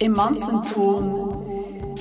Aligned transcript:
Emanzenton, 0.00 1.96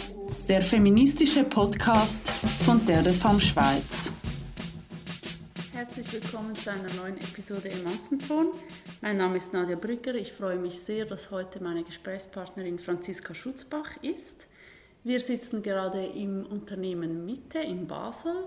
der 0.48 0.62
feministische 0.62 1.44
Podcast 1.44 2.30
von 2.64 2.86
der 2.86 3.04
Femme 3.06 3.42
Schweiz. 3.42 4.14
Herzlich 5.74 6.14
willkommen 6.14 6.54
zu 6.54 6.70
einer 6.70 6.94
neuen 6.94 7.18
Episode 7.18 7.72
Emanzenton. 7.72 8.52
Mein 9.02 9.18
Name 9.18 9.38
ist 9.38 9.52
Nadja 9.52 9.76
Brügger. 9.76 10.14
Ich 10.14 10.32
freue 10.32 10.58
mich 10.58 10.80
sehr, 10.80 11.06
dass 11.06 11.32
heute 11.32 11.64
meine 11.64 11.84
Gesprächspartnerin 11.84 12.78
Franziska 12.78 13.34
Schutzbach 13.34 13.98
ist. 14.04 14.46
Wir 15.04 15.20
sitzen 15.20 15.64
gerade 15.64 16.06
im 16.06 16.46
Unternehmen 16.46 17.26
Mitte 17.26 17.58
in 17.58 17.88
Basel, 17.88 18.44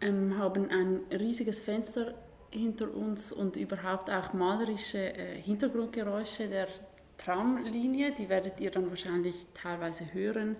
ähm, 0.00 0.38
haben 0.38 0.70
ein 0.70 1.00
riesiges 1.10 1.60
Fenster 1.60 2.14
hinter 2.48 2.94
uns 2.94 3.30
und 3.30 3.56
überhaupt 3.56 4.08
auch 4.08 4.32
malerische 4.32 5.14
äh, 5.14 5.38
Hintergrundgeräusche 5.42 6.48
der 6.48 6.68
Tramlinie. 7.18 8.12
Die 8.12 8.28
werdet 8.28 8.60
ihr 8.60 8.70
dann 8.70 8.88
wahrscheinlich 8.90 9.46
teilweise 9.54 10.12
hören. 10.12 10.56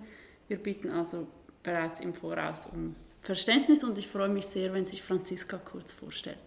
Wir 0.47 0.57
bitten 0.57 0.89
also 0.89 1.27
bereits 1.63 1.99
im 1.99 2.13
Voraus 2.13 2.67
um 2.71 2.95
Verständnis 3.21 3.83
und 3.83 3.97
ich 3.97 4.07
freue 4.07 4.29
mich 4.29 4.45
sehr, 4.45 4.71
wenn 4.73 4.85
sich 4.85 5.01
Franziska 5.01 5.57
kurz 5.57 5.91
vorstellt. 5.91 6.37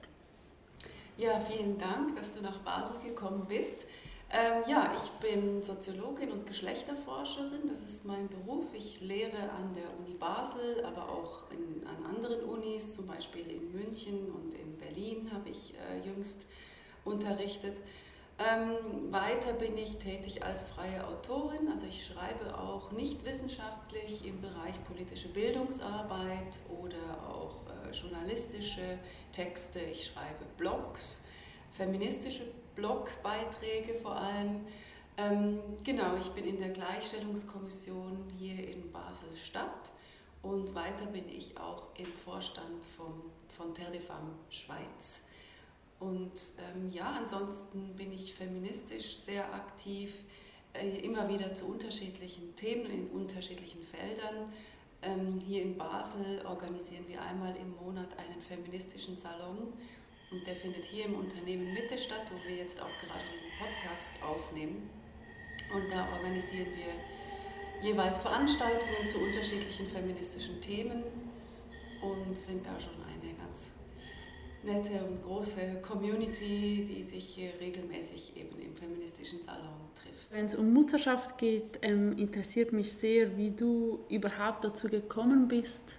Ja, 1.16 1.40
vielen 1.40 1.76
Dank, 1.76 2.14
dass 2.14 2.34
du 2.34 2.42
nach 2.42 2.58
Basel 2.60 3.00
gekommen 3.00 3.46
bist. 3.48 3.86
Ähm, 4.30 4.62
ja, 4.68 4.92
ich 4.94 5.08
bin 5.20 5.62
Soziologin 5.62 6.30
und 6.30 6.46
Geschlechterforscherin, 6.46 7.66
das 7.66 7.80
ist 7.82 8.04
mein 8.04 8.28
Beruf. 8.28 8.66
Ich 8.74 9.00
lehre 9.00 9.50
an 9.58 9.72
der 9.74 9.84
Uni 9.98 10.14
Basel, 10.14 10.84
aber 10.84 11.08
auch 11.08 11.50
in, 11.50 11.84
an 11.88 12.14
anderen 12.14 12.42
Unis, 12.42 12.92
zum 12.92 13.06
Beispiel 13.06 13.50
in 13.50 13.72
München 13.72 14.30
und 14.30 14.54
in 14.54 14.76
Berlin 14.76 15.30
habe 15.32 15.48
ich 15.48 15.74
äh, 15.74 16.06
jüngst 16.06 16.44
unterrichtet. 17.04 17.80
Ähm, 18.38 19.12
weiter 19.12 19.52
bin 19.52 19.76
ich 19.76 19.96
tätig 19.96 20.44
als 20.44 20.62
freie 20.62 21.04
Autorin, 21.08 21.68
also 21.72 21.86
ich 21.86 22.04
schreibe 22.04 22.56
auch 22.56 22.92
nicht 22.92 23.24
wissenschaftlich 23.24 24.24
im 24.24 24.40
Bereich 24.40 24.74
politische 24.84 25.28
Bildungsarbeit 25.28 26.60
oder 26.68 27.28
auch 27.28 27.56
äh, 27.66 27.90
journalistische 27.90 29.00
Texte. 29.32 29.80
Ich 29.80 30.06
schreibe 30.06 30.44
Blogs, 30.56 31.22
feministische 31.72 32.44
Blogbeiträge 32.76 33.94
vor 33.94 34.14
allem. 34.14 34.64
Ähm, 35.16 35.58
genau, 35.82 36.14
ich 36.20 36.28
bin 36.28 36.44
in 36.44 36.58
der 36.58 36.70
Gleichstellungskommission 36.70 38.30
hier 38.38 38.68
in 38.68 38.92
Basel-Stadt 38.92 39.90
und 40.42 40.76
weiter 40.76 41.06
bin 41.06 41.28
ich 41.28 41.58
auch 41.58 41.88
im 41.96 42.06
Vorstand 42.06 42.84
vom, 42.84 43.20
von 43.48 43.74
Terre 43.74 43.98
Schweiz. 44.48 45.22
Und 46.00 46.32
ähm, 46.58 46.90
ja, 46.90 47.14
ansonsten 47.18 47.94
bin 47.96 48.12
ich 48.12 48.34
feministisch 48.34 49.16
sehr 49.16 49.52
aktiv, 49.52 50.24
äh, 50.74 50.98
immer 50.98 51.28
wieder 51.28 51.54
zu 51.54 51.66
unterschiedlichen 51.66 52.54
Themen 52.54 52.86
in 52.90 53.08
unterschiedlichen 53.08 53.82
Feldern. 53.82 54.52
Ähm, 55.02 55.38
hier 55.44 55.62
in 55.62 55.76
Basel 55.76 56.44
organisieren 56.46 57.04
wir 57.08 57.22
einmal 57.22 57.54
im 57.56 57.74
Monat 57.76 58.08
einen 58.18 58.40
feministischen 58.40 59.16
Salon 59.16 59.72
und 60.30 60.46
der 60.46 60.54
findet 60.54 60.84
hier 60.84 61.06
im 61.06 61.14
Unternehmen 61.14 61.72
Mitte 61.72 61.98
statt, 61.98 62.30
wo 62.30 62.48
wir 62.48 62.56
jetzt 62.56 62.80
auch 62.80 62.98
gerade 63.00 63.24
diesen 63.32 63.48
Podcast 63.58 64.12
aufnehmen. 64.22 64.90
Und 65.74 65.90
da 65.90 66.12
organisieren 66.12 66.68
wir 66.74 67.88
jeweils 67.88 68.18
Veranstaltungen 68.18 69.06
zu 69.06 69.18
unterschiedlichen 69.18 69.86
feministischen 69.86 70.60
Themen 70.60 71.02
und 72.02 72.36
sind 72.36 72.66
da 72.66 72.80
schon 72.80 73.07
nette 74.62 75.04
und 75.04 75.22
große 75.22 75.80
Community, 75.82 76.84
die 76.84 77.02
sich 77.02 77.38
regelmäßig 77.60 78.36
eben 78.36 78.58
im 78.58 78.74
feministischen 78.74 79.42
Salon 79.42 79.78
trifft. 79.94 80.34
Wenn 80.34 80.46
es 80.46 80.54
um 80.54 80.72
Mutterschaft 80.72 81.38
geht, 81.38 81.78
ähm, 81.82 82.16
interessiert 82.16 82.72
mich 82.72 82.92
sehr, 82.92 83.36
wie 83.36 83.50
du 83.50 84.00
überhaupt 84.08 84.64
dazu 84.64 84.88
gekommen 84.88 85.48
bist, 85.48 85.96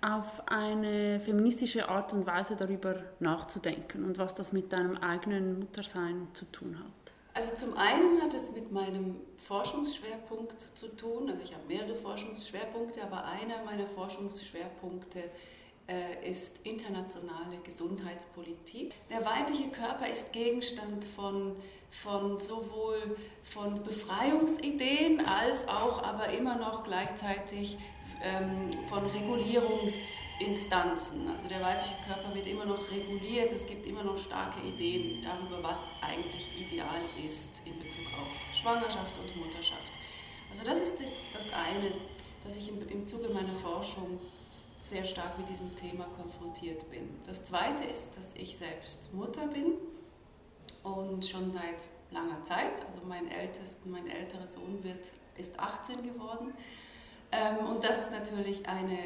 auf 0.00 0.46
eine 0.46 1.20
feministische 1.20 1.88
Art 1.88 2.12
und 2.12 2.26
Weise 2.26 2.54
darüber 2.54 3.02
nachzudenken 3.18 4.04
und 4.04 4.18
was 4.18 4.34
das 4.34 4.52
mit 4.52 4.72
deinem 4.72 4.96
eigenen 4.98 5.60
Muttersein 5.60 6.28
zu 6.32 6.44
tun 6.46 6.78
hat. 6.78 7.12
Also 7.34 7.54
zum 7.54 7.76
einen 7.76 8.22
hat 8.22 8.32
es 8.32 8.50
mit 8.52 8.72
meinem 8.72 9.16
Forschungsschwerpunkt 9.36 10.60
zu 10.60 10.88
tun. 10.96 11.28
Also 11.28 11.42
ich 11.42 11.52
habe 11.54 11.66
mehrere 11.68 11.94
Forschungsschwerpunkte, 11.94 13.02
aber 13.02 13.24
einer 13.24 13.62
meiner 13.64 13.86
Forschungsschwerpunkte 13.86 15.18
äh, 15.18 15.28
ist 16.24 16.58
internationale 16.64 17.58
Gesundheitspolitik. 17.62 18.92
Der 19.08 19.24
weibliche 19.24 19.68
Körper 19.68 20.10
ist 20.10 20.32
Gegenstand 20.32 21.04
von, 21.04 21.54
von 21.90 22.40
sowohl 22.40 23.16
von 23.44 23.84
Befreiungsideen 23.84 25.24
als 25.24 25.68
auch 25.68 26.02
aber 26.02 26.30
immer 26.30 26.56
noch 26.56 26.82
gleichzeitig 26.82 27.78
ähm, 28.22 28.70
von 28.88 29.04
Regulierungsinstanzen. 29.06 31.28
Also 31.28 31.46
der 31.48 31.60
weibliche 31.60 31.96
Körper 32.06 32.32
wird 32.34 32.46
immer 32.46 32.64
noch 32.64 32.90
reguliert, 32.90 33.52
es 33.52 33.66
gibt 33.66 33.84
immer 33.86 34.02
noch 34.02 34.16
starke 34.18 34.66
Ideen 34.66 35.22
darüber, 35.22 35.62
was 35.62 35.84
eigentlich 36.00 36.50
ideal 36.60 37.02
ist 37.24 37.62
in 37.64 37.78
Bezug 37.78 38.06
auf 38.20 38.26
Schwangerschaft 38.52 39.16
und 39.18 39.36
Mutterschaft. 39.36 40.00
Also 40.50 40.64
das 40.64 40.80
ist 40.80 41.00
das, 41.00 41.12
das 41.32 41.48
eine, 41.52 41.92
dass 42.44 42.56
ich 42.56 42.68
im, 42.68 42.88
im 42.88 43.06
Zuge 43.06 43.28
meiner 43.28 43.54
Forschung 43.54 44.18
sehr 44.86 45.04
stark 45.04 45.36
mit 45.36 45.48
diesem 45.48 45.74
Thema 45.74 46.06
konfrontiert 46.16 46.88
bin. 46.90 47.08
Das 47.26 47.42
Zweite 47.42 47.84
ist, 47.84 48.16
dass 48.16 48.34
ich 48.34 48.56
selbst 48.56 49.12
Mutter 49.12 49.48
bin 49.48 49.72
und 50.84 51.26
schon 51.26 51.50
seit 51.50 51.88
langer 52.12 52.42
Zeit, 52.44 52.84
also 52.86 53.00
mein, 53.04 53.28
ältesten, 53.28 53.90
mein 53.90 54.06
älterer 54.06 54.46
Sohn 54.46 54.84
wird, 54.84 55.10
ist 55.36 55.58
18 55.58 56.04
geworden. 56.04 56.54
Ähm, 57.32 57.66
und 57.66 57.82
das 57.82 58.02
ist 58.02 58.12
natürlich 58.12 58.68
eine, 58.68 58.96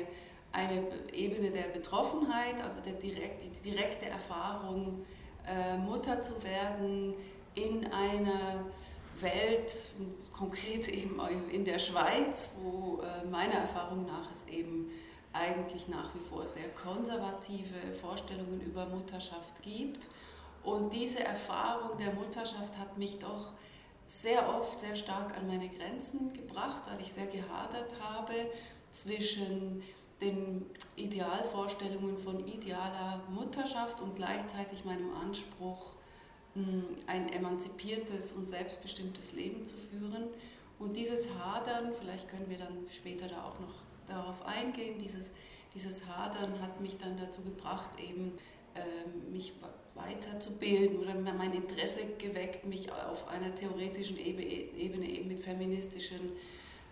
eine 0.53 0.85
Ebene 1.15 1.51
der 1.51 1.69
Betroffenheit, 1.69 2.61
also 2.62 2.81
der 2.81 2.93
direkt, 2.95 3.43
die 3.43 3.71
direkte 3.71 4.05
Erfahrung, 4.05 5.07
äh, 5.47 5.79
Mutter 5.79 6.21
zu 6.21 6.43
werden 6.43 7.15
in 7.55 7.87
einer 7.87 8.67
Welt, 9.21 9.91
konkret 10.35 10.89
eben 10.89 11.19
in 11.51 11.65
der 11.65 11.79
Schweiz, 11.79 12.53
wo 12.62 13.01
äh, 13.01 13.25
meiner 13.27 13.55
Erfahrung 13.55 14.05
nach 14.05 14.31
es 14.31 14.47
eben 14.47 14.91
eigentlich 15.33 15.89
nach 15.89 16.15
wie 16.15 16.21
vor 16.21 16.47
sehr 16.47 16.69
konservative 16.71 17.93
Vorstellungen 18.01 18.61
über 18.61 18.87
Mutterschaft 18.87 19.63
gibt. 19.63 20.09
Und 20.63 20.93
diese 20.93 21.25
Erfahrung 21.25 21.99
der 21.99 22.13
Mutterschaft 22.13 22.77
hat 22.79 22.99
mich 22.99 23.19
doch 23.19 23.53
sehr 24.07 24.49
oft 24.49 24.81
sehr 24.81 24.97
stark 24.97 25.37
an 25.37 25.47
meine 25.47 25.69
Grenzen 25.69 26.33
gebracht, 26.33 26.83
weil 26.91 27.01
ich 27.01 27.13
sehr 27.13 27.29
gehadert 27.29 27.95
habe 28.01 28.35
zwischen 28.91 29.83
den 30.21 30.67
Idealvorstellungen 30.97 32.19
von 32.19 32.47
idealer 32.47 33.23
Mutterschaft 33.31 34.01
und 34.01 34.17
gleichzeitig 34.17 34.85
meinem 34.85 35.15
Anspruch, 35.15 35.95
hm, 36.55 36.85
ein 37.07 37.33
emanzipiertes 37.33 38.33
und 38.33 38.45
selbstbestimmtes 38.45 39.33
Leben 39.33 39.65
zu 39.65 39.77
führen. 39.77 40.25
Und 40.79 40.97
dieses 40.97 41.29
Hadern, 41.39 41.93
vielleicht 41.99 42.29
können 42.29 42.51
wir 42.51 42.59
dann 42.59 42.87
später 42.91 43.29
da 43.29 43.45
auch 43.45 43.61
noch 43.61 43.90
darauf 44.10 44.44
eingehen. 44.44 44.98
Dieses, 44.98 45.32
dieses 45.75 46.06
Hadern 46.06 46.60
hat 46.60 46.81
mich 46.81 46.97
dann 46.97 47.16
dazu 47.16 47.43
gebracht, 47.43 47.91
eben 48.00 48.32
ähm, 48.75 49.32
mich 49.32 49.53
weiterzubilden 49.94 50.98
oder 50.98 51.15
mein 51.15 51.53
Interesse 51.53 52.00
geweckt, 52.19 52.65
mich 52.65 52.91
auf 52.93 53.28
einer 53.28 53.54
theoretischen 53.54 54.16
Ebene 54.19 55.09
eben 55.09 55.28
mit 55.28 55.41
feministischen 55.41 56.20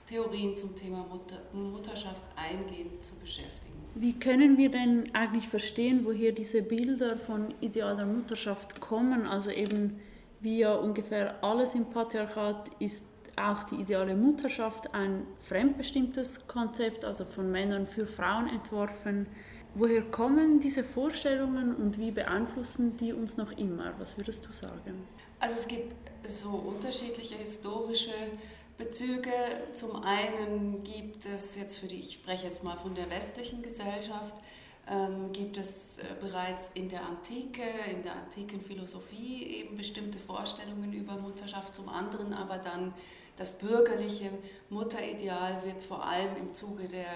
Theorien 0.06 0.56
zum 0.56 0.74
Thema 0.74 1.04
Mutter, 1.08 1.40
Mutterschaft 1.52 2.24
eingehend 2.34 3.04
zu 3.04 3.14
beschäftigen. 3.16 3.74
Wie 3.94 4.12
können 4.12 4.56
wir 4.56 4.70
denn 4.70 5.14
eigentlich 5.14 5.48
verstehen, 5.48 6.04
woher 6.04 6.32
diese 6.32 6.62
Bilder 6.62 7.16
von 7.16 7.54
idealer 7.60 8.06
Mutterschaft 8.06 8.80
kommen? 8.80 9.26
Also 9.26 9.50
eben 9.50 10.00
wie 10.40 10.58
ja 10.60 10.74
ungefähr 10.74 11.42
alles 11.42 11.74
im 11.74 11.86
Patriarchat 11.86 12.70
ist 12.78 13.06
auch 13.38 13.64
die 13.64 13.76
ideale 13.76 14.16
Mutterschaft 14.16 14.94
ein 14.94 15.26
fremdbestimmtes 15.40 16.46
Konzept, 16.46 17.04
also 17.04 17.24
von 17.24 17.50
Männern 17.50 17.86
für 17.86 18.06
Frauen 18.06 18.48
entworfen. 18.48 19.26
Woher 19.74 20.02
kommen 20.02 20.60
diese 20.60 20.82
Vorstellungen 20.82 21.74
und 21.76 21.98
wie 21.98 22.10
beeinflussen 22.10 22.96
die 22.96 23.12
uns 23.12 23.36
noch 23.36 23.52
immer? 23.52 23.92
Was 23.98 24.16
würdest 24.16 24.46
du 24.46 24.52
sagen? 24.52 25.06
Also 25.40 25.54
es 25.54 25.68
gibt 25.68 25.94
so 26.24 26.48
unterschiedliche 26.48 27.36
historische 27.36 28.10
Bezüge. 28.76 29.30
Zum 29.72 30.02
einen 30.02 30.82
gibt 30.84 31.26
es 31.26 31.56
jetzt 31.56 31.78
für 31.78 31.86
die, 31.86 32.00
ich 32.00 32.14
spreche 32.14 32.46
jetzt 32.46 32.64
mal 32.64 32.76
von 32.76 32.94
der 32.94 33.10
westlichen 33.10 33.62
Gesellschaft, 33.62 34.34
ähm, 34.90 35.32
gibt 35.32 35.56
es 35.56 35.98
äh, 35.98 36.02
bereits 36.20 36.70
in 36.74 36.88
der 36.88 37.04
Antike, 37.04 37.62
in 37.92 38.02
der 38.02 38.14
antiken 38.14 38.60
Philosophie 38.60 39.44
eben 39.44 39.76
bestimmte 39.76 40.18
Vorstellungen 40.18 40.92
über 40.92 41.16
Mutterschaft, 41.16 41.74
zum 41.74 41.88
anderen 41.88 42.32
aber 42.32 42.58
dann 42.58 42.94
das 43.38 43.58
bürgerliche 43.58 44.30
Mutterideal 44.68 45.62
wird 45.64 45.80
vor 45.80 46.04
allem 46.04 46.36
im 46.36 46.52
Zuge 46.52 46.88
der 46.88 47.06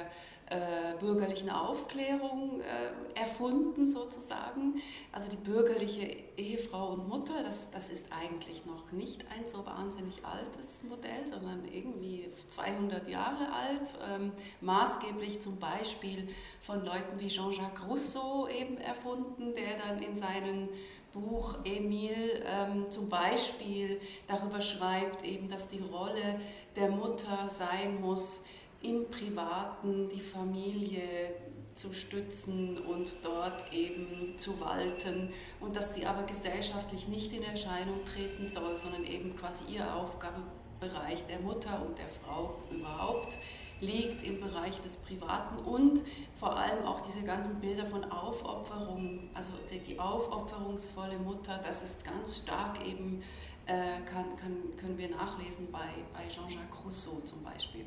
äh, 0.53 0.97
bürgerlichen 1.01 1.51
Aufklärung 1.51 2.61
äh, 2.61 3.19
erfunden 3.19 3.87
sozusagen. 3.87 4.81
Also 5.11 5.29
die 5.29 5.37
bürgerliche 5.37 6.15
Ehefrau 6.37 6.93
und 6.93 7.09
Mutter, 7.09 7.43
das, 7.43 7.71
das 7.71 7.89
ist 7.89 8.07
eigentlich 8.13 8.67
noch 8.67 8.93
nicht 8.93 9.25
ein 9.37 9.47
so 9.47 9.65
wahnsinnig 9.65 10.25
altes 10.25 10.83
Modell, 10.89 11.27
sondern 11.29 11.65
irgendwie 11.65 12.29
200 12.51 13.09
Jahre 13.09 13.53
alt, 13.53 13.95
ähm, 14.11 14.33
maßgeblich 14.61 15.41
zum 15.41 15.59
Beispiel 15.59 16.29
von 16.61 16.85
Leuten 16.85 17.19
wie 17.19 17.29
Jean-Jacques 17.29 17.89
Rousseau 17.89 18.47
eben 18.49 18.77
erfunden, 18.79 19.55
der 19.55 19.79
dann 19.79 20.03
in 20.03 20.15
seinen 20.15 20.69
Buch 21.13 21.57
Emil 21.65 22.43
ähm, 22.47 22.91
zum 22.91 23.09
Beispiel 23.09 24.01
darüber 24.27 24.61
schreibt, 24.61 25.25
eben, 25.25 25.49
dass 25.49 25.69
die 25.69 25.81
Rolle 25.81 26.41
der 26.77 26.91
Mutter 26.91 27.49
sein 27.49 28.01
muss, 28.01 28.45
im 28.83 29.09
Privaten 29.11 30.09
die 30.09 30.21
Familie 30.21 31.35
zu 31.75 31.93
stützen 31.93 32.79
und 32.79 33.19
dort 33.23 33.73
eben 33.73 34.37
zu 34.37 34.61
walten 34.61 35.31
und 35.61 35.77
dass 35.77 35.95
sie 35.95 36.05
aber 36.05 36.25
gesellschaftlich 36.25 37.09
nicht 37.09 37.33
in 37.33 37.43
Erscheinung 37.43 38.05
treten 38.05 38.47
soll, 38.47 38.79
sondern 38.79 39.05
eben 39.05 39.37
quasi 39.37 39.65
ihr 39.73 39.95
Aufgabenbereich 39.95 41.25
der 41.27 41.41
Mutter 41.41 41.83
und 41.87 41.99
der 41.99 42.09
Frau 42.09 42.59
überhaupt 42.71 43.39
liegt 43.83 44.23
im 44.23 44.41
Bereich 44.41 44.81
des 44.81 44.97
Privaten 44.97 45.59
und 45.59 46.05
vor 46.37 46.57
allem 46.57 46.87
auch 46.87 47.01
diese 47.01 47.23
ganzen 47.23 47.61
Bilder 47.61 47.85
von 47.85 48.11
Aufopferung, 48.11 49.29
also 49.35 49.53
die 49.87 49.99
aufopferungsvolle 49.99 51.19
Mutter, 51.19 51.61
das 51.67 51.83
ist 51.83 52.05
ganz 52.05 52.39
stark 52.39 52.87
eben, 52.87 53.23
äh, 53.67 54.01
kann, 54.07 54.37
kann, 54.37 54.57
können 54.77 54.97
wir 54.97 55.11
nachlesen 55.11 55.71
bei, 55.73 55.89
bei 56.15 56.29
Jean-Jacques 56.29 56.85
Rousseau 56.85 57.21
zum 57.25 57.43
Beispiel. 57.43 57.85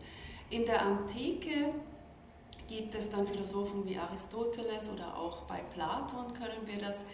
In 0.50 0.66
der 0.66 0.82
Antike 0.82 1.74
gibt 2.68 2.94
es 2.94 3.10
dann 3.10 3.26
Philosophen 3.26 3.86
wie 3.86 3.98
Aristoteles 3.98 4.90
oder 4.90 5.18
auch 5.18 5.44
bei 5.44 5.62
Platon 5.74 6.34
können 6.34 6.66
wir 6.66 6.78
das 6.78 7.06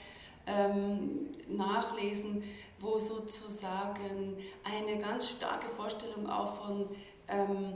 ähm, 0.47 1.35
nachlesen, 1.47 2.43
wo 2.79 2.97
sozusagen 2.97 4.37
eine 4.63 4.99
ganz 4.99 5.29
starke 5.29 5.69
Vorstellung 5.69 6.27
auch 6.27 6.55
von 6.55 6.87
ähm, 7.27 7.73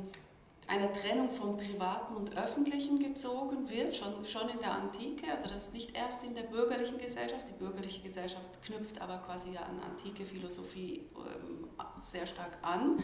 einer 0.68 0.92
Trennung 0.92 1.30
von 1.30 1.58
Privaten 1.58 2.16
und 2.16 2.38
Öffentlichen 2.38 3.00
gezogen 3.00 3.70
wird, 3.70 3.96
schon, 3.96 4.26
schon 4.26 4.50
in 4.50 4.60
der 4.60 4.72
Antike, 4.72 5.32
also 5.32 5.48
das 5.48 5.68
ist 5.68 5.74
nicht 5.74 5.96
erst 5.96 6.24
in 6.24 6.34
der 6.34 6.44
bürgerlichen 6.44 6.98
Gesellschaft, 6.98 7.48
die 7.50 7.54
bürgerliche 7.54 8.02
Gesellschaft 8.02 8.62
knüpft 8.64 9.00
aber 9.00 9.18
quasi 9.18 9.52
ja 9.52 9.62
an 9.62 9.80
antike 9.80 10.26
Philosophie 10.26 11.04
ähm, 11.16 11.70
sehr 12.02 12.26
stark 12.26 12.58
an. 12.62 13.04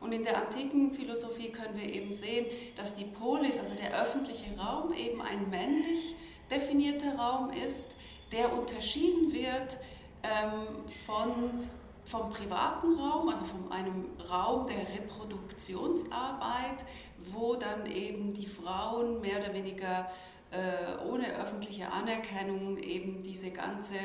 Und 0.00 0.12
in 0.12 0.22
der 0.22 0.36
antiken 0.36 0.92
Philosophie 0.92 1.50
können 1.50 1.76
wir 1.76 1.92
eben 1.92 2.12
sehen, 2.12 2.46
dass 2.76 2.94
die 2.94 3.04
Polis, 3.04 3.58
also 3.58 3.74
der 3.74 4.00
öffentliche 4.00 4.56
Raum, 4.56 4.92
eben 4.92 5.20
ein 5.20 5.50
männlich 5.50 6.14
definierter 6.50 7.16
Raum 7.16 7.50
ist, 7.50 7.96
der 8.30 8.52
unterschieden 8.52 9.32
wird 9.32 9.78
ähm, 10.22 10.84
von 11.06 11.68
vom 12.08 12.30
privaten 12.30 12.98
Raum, 12.98 13.28
also 13.28 13.44
von 13.44 13.70
einem 13.70 14.06
Raum 14.30 14.66
der 14.66 14.88
Reproduktionsarbeit, 14.94 16.86
wo 17.18 17.54
dann 17.54 17.84
eben 17.86 18.32
die 18.32 18.46
Frauen 18.46 19.20
mehr 19.20 19.38
oder 19.38 19.52
weniger 19.52 20.10
äh, 20.50 21.06
ohne 21.06 21.36
öffentliche 21.36 21.92
Anerkennung 21.92 22.78
eben 22.78 23.22
diese 23.22 23.50
ganze 23.50 23.96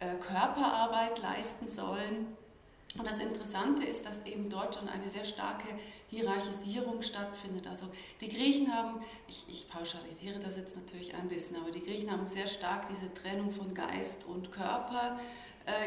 äh, 0.00 0.14
Körperarbeit 0.20 1.20
leisten 1.20 1.68
sollen. 1.68 2.34
Und 2.98 3.06
das 3.06 3.18
Interessante 3.18 3.84
ist, 3.84 4.06
dass 4.06 4.24
eben 4.26 4.48
dort 4.48 4.74
schon 4.74 4.88
eine 4.88 5.08
sehr 5.08 5.24
starke 5.24 5.66
Hierarchisierung 6.08 7.00
stattfindet. 7.00 7.66
Also 7.66 7.86
die 8.20 8.28
Griechen 8.28 8.72
haben, 8.72 9.00
ich, 9.28 9.46
ich, 9.48 9.68
pauschalisiere 9.68 10.38
das 10.38 10.56
jetzt 10.56 10.76
natürlich 10.76 11.14
ein 11.14 11.28
bisschen, 11.28 11.56
aber 11.56 11.70
die 11.70 11.82
Griechen 11.82 12.10
haben 12.10 12.26
sehr 12.26 12.46
stark 12.46 12.86
diese 12.88 13.12
Trennung 13.14 13.50
von 13.50 13.72
Geist 13.72 14.26
und 14.26 14.52
Körper 14.52 15.18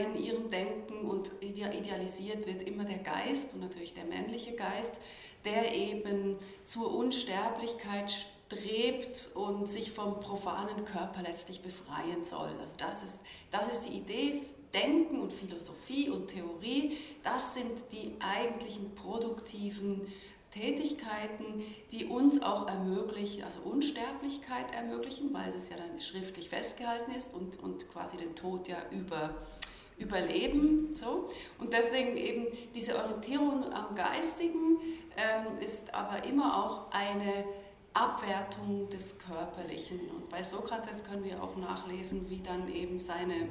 in 0.03 0.23
ihrem 0.23 0.49
Denken 0.49 1.01
und 1.01 1.31
idealisiert 1.41 2.45
wird 2.47 2.63
immer 2.63 2.85
der 2.85 2.99
Geist 2.99 3.53
und 3.53 3.61
natürlich 3.61 3.93
der 3.93 4.05
männliche 4.05 4.53
Geist, 4.53 4.99
der 5.43 5.73
eben 5.75 6.37
zur 6.63 6.93
Unsterblichkeit 6.95 8.11
strebt 8.11 9.31
und 9.35 9.67
sich 9.67 9.91
vom 9.91 10.19
profanen 10.19 10.85
Körper 10.85 11.21
letztlich 11.21 11.61
befreien 11.61 12.23
soll. 12.23 12.49
Also 12.59 12.73
das 12.77 13.03
ist, 13.03 13.19
das 13.51 13.67
ist 13.67 13.81
die 13.85 13.97
Idee 13.97 14.41
Denken 14.73 15.21
und 15.21 15.31
Philosophie 15.31 16.09
und 16.09 16.27
Theorie, 16.27 16.97
das 17.23 17.53
sind 17.53 17.85
die 17.93 18.13
eigentlichen 18.19 18.93
produktiven 18.93 20.01
Tätigkeiten, 20.51 21.63
die 21.91 22.05
uns 22.05 22.41
auch 22.41 22.67
ermöglichen, 22.67 23.43
also 23.43 23.59
Unsterblichkeit 23.59 24.73
ermöglichen, 24.73 25.33
weil 25.33 25.53
es 25.53 25.69
ja 25.69 25.77
dann 25.77 25.99
schriftlich 25.99 26.49
festgehalten 26.49 27.13
ist 27.13 27.33
und, 27.33 27.61
und 27.61 27.89
quasi 27.89 28.17
den 28.17 28.35
Tod 28.35 28.67
ja 28.67 28.77
über, 28.91 29.35
überleben. 29.97 30.95
So. 30.95 31.29
Und 31.59 31.73
deswegen 31.73 32.17
eben 32.17 32.47
diese 32.73 32.97
Orientierung 32.97 33.71
am 33.73 33.95
Geistigen 33.95 34.77
ähm, 35.17 35.57
ist 35.59 35.93
aber 35.93 36.23
immer 36.25 36.65
auch 36.65 36.91
eine 36.91 37.45
Abwertung 37.93 38.89
des 38.89 39.19
Körperlichen. 39.19 39.99
Und 40.09 40.29
bei 40.29 40.43
Sokrates 40.43 41.03
können 41.03 41.23
wir 41.23 41.41
auch 41.41 41.55
nachlesen, 41.55 42.29
wie 42.29 42.41
dann 42.41 42.67
eben 42.73 42.99
seine 42.99 43.47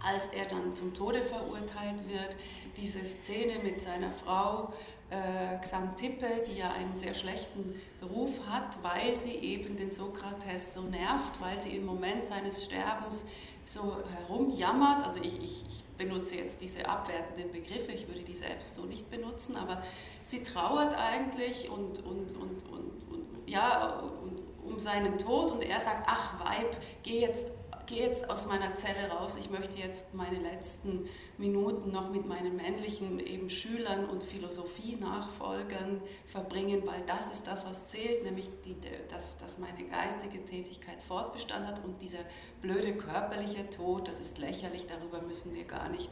als 0.00 0.26
er 0.28 0.46
dann 0.46 0.74
zum 0.74 0.94
Tode 0.94 1.22
verurteilt 1.22 2.08
wird, 2.08 2.36
diese 2.76 3.04
Szene 3.04 3.58
mit 3.62 3.80
seiner 3.80 4.12
Frau 4.12 4.72
äh, 5.10 5.58
Xantippe, 5.58 6.44
die 6.46 6.58
ja 6.58 6.72
einen 6.72 6.94
sehr 6.94 7.14
schlechten 7.14 7.80
Ruf 8.02 8.40
hat, 8.48 8.78
weil 8.82 9.16
sie 9.16 9.32
eben 9.32 9.76
den 9.76 9.90
Sokrates 9.90 10.74
so 10.74 10.82
nervt, 10.82 11.40
weil 11.40 11.60
sie 11.60 11.76
im 11.76 11.86
Moment 11.86 12.26
seines 12.26 12.64
Sterbens 12.64 13.24
so 13.68 13.96
herumjammert. 14.16 15.04
Also 15.04 15.20
ich, 15.20 15.36
ich, 15.42 15.64
ich 15.68 15.84
benutze 15.96 16.36
jetzt 16.36 16.60
diese 16.60 16.88
abwertenden 16.88 17.50
Begriffe, 17.50 17.92
ich 17.92 18.08
würde 18.08 18.22
die 18.22 18.34
selbst 18.34 18.74
so 18.74 18.84
nicht 18.84 19.10
benutzen, 19.10 19.56
aber 19.56 19.82
sie 20.22 20.42
trauert 20.42 20.94
eigentlich 20.94 21.68
und, 21.68 21.98
und, 22.04 22.32
und, 22.32 22.64
und, 22.64 23.12
und 23.12 23.48
ja, 23.48 24.00
und, 24.00 24.38
um 24.64 24.78
seinen 24.80 25.16
Tod 25.16 25.50
und 25.50 25.62
er 25.62 25.80
sagt, 25.80 26.04
ach 26.06 26.44
Weib, 26.44 26.76
geh 27.02 27.20
jetzt 27.20 27.46
gehe 27.88 28.04
jetzt 28.06 28.28
aus 28.30 28.46
meiner 28.46 28.74
Zelle 28.74 29.08
raus, 29.08 29.36
ich 29.40 29.50
möchte 29.50 29.78
jetzt 29.78 30.14
meine 30.14 30.38
letzten 30.38 31.08
Minuten 31.38 31.92
noch 31.92 32.10
mit 32.10 32.26
meinen 32.26 32.56
männlichen 32.56 33.20
eben 33.20 33.48
Schülern 33.48 34.06
und 34.06 34.24
Philosophie-Nachfolgern 34.24 36.02
verbringen, 36.26 36.82
weil 36.84 37.02
das 37.06 37.30
ist 37.30 37.46
das, 37.46 37.64
was 37.64 37.86
zählt, 37.86 38.24
nämlich 38.24 38.50
die, 38.64 38.76
dass, 39.08 39.38
dass 39.38 39.58
meine 39.58 39.84
geistige 39.84 40.44
Tätigkeit 40.44 41.00
Fortbestand 41.00 41.66
hat 41.66 41.84
und 41.84 42.02
dieser 42.02 42.18
blöde 42.60 42.96
körperliche 42.96 43.70
Tod, 43.70 44.08
das 44.08 44.18
ist 44.18 44.38
lächerlich, 44.38 44.86
darüber 44.86 45.22
müssen 45.22 45.54
wir 45.54 45.64
gar 45.64 45.88
nicht 45.88 46.10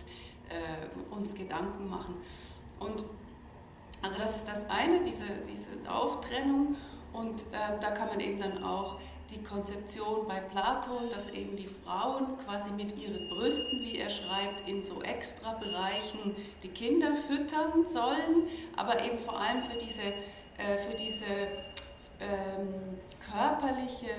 äh, 0.48 1.14
uns 1.14 1.34
Gedanken 1.34 1.90
machen. 1.90 2.16
Und 2.78 3.04
also 4.02 4.16
das 4.18 4.36
ist 4.36 4.46
das 4.46 4.68
eine, 4.70 5.02
diese, 5.02 5.24
diese 5.48 5.90
Auftrennung 5.90 6.76
und 7.12 7.42
äh, 7.42 7.80
da 7.80 7.90
kann 7.90 8.08
man 8.08 8.20
eben 8.20 8.38
dann 8.38 8.62
auch 8.62 9.00
die 9.30 9.42
Konzeption 9.42 10.26
bei 10.26 10.40
Platon, 10.40 11.10
dass 11.10 11.28
eben 11.28 11.56
die 11.56 11.68
Frauen 11.84 12.38
quasi 12.38 12.70
mit 12.70 12.96
ihren 12.98 13.28
Brüsten, 13.28 13.82
wie 13.82 13.98
er 13.98 14.10
schreibt, 14.10 14.68
in 14.68 14.82
so 14.82 15.02
extra 15.02 15.52
Bereichen 15.54 16.34
die 16.62 16.68
Kinder 16.68 17.14
füttern 17.14 17.84
sollen, 17.84 18.48
aber 18.76 19.04
eben 19.04 19.18
vor 19.18 19.38
allem 19.38 19.62
für 19.62 19.76
diese, 19.78 20.02
äh, 20.02 20.78
für 20.78 20.94
diese 20.94 21.24
ähm, 22.20 22.98
körperliche 23.30 24.10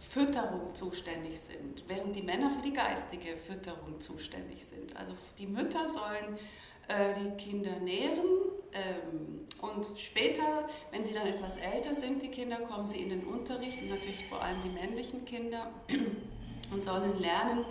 Fütterung 0.00 0.74
zuständig 0.74 1.40
sind, 1.40 1.84
während 1.88 2.14
die 2.14 2.22
Männer 2.22 2.50
für 2.50 2.62
die 2.62 2.72
geistige 2.72 3.36
Fütterung 3.36 3.98
zuständig 4.00 4.64
sind. 4.64 4.96
Also 4.96 5.12
die 5.38 5.46
Mütter 5.46 5.88
sollen 5.88 6.38
äh, 6.88 7.12
die 7.14 7.36
Kinder 7.42 7.76
nähren 7.80 8.53
und 9.60 9.98
später, 9.98 10.68
wenn 10.90 11.04
sie 11.04 11.14
dann 11.14 11.26
etwas 11.26 11.56
älter 11.56 11.94
sind, 11.94 12.22
die 12.22 12.28
Kinder, 12.28 12.56
kommen 12.56 12.86
sie 12.86 13.00
in 13.00 13.08
den 13.08 13.24
Unterricht 13.24 13.80
und 13.80 13.88
natürlich 13.88 14.26
vor 14.26 14.42
allem 14.42 14.62
die 14.62 14.68
männlichen 14.68 15.24
Kinder 15.24 15.70
und 16.72 16.82
sollen 16.82 17.18
lernen 17.20 17.64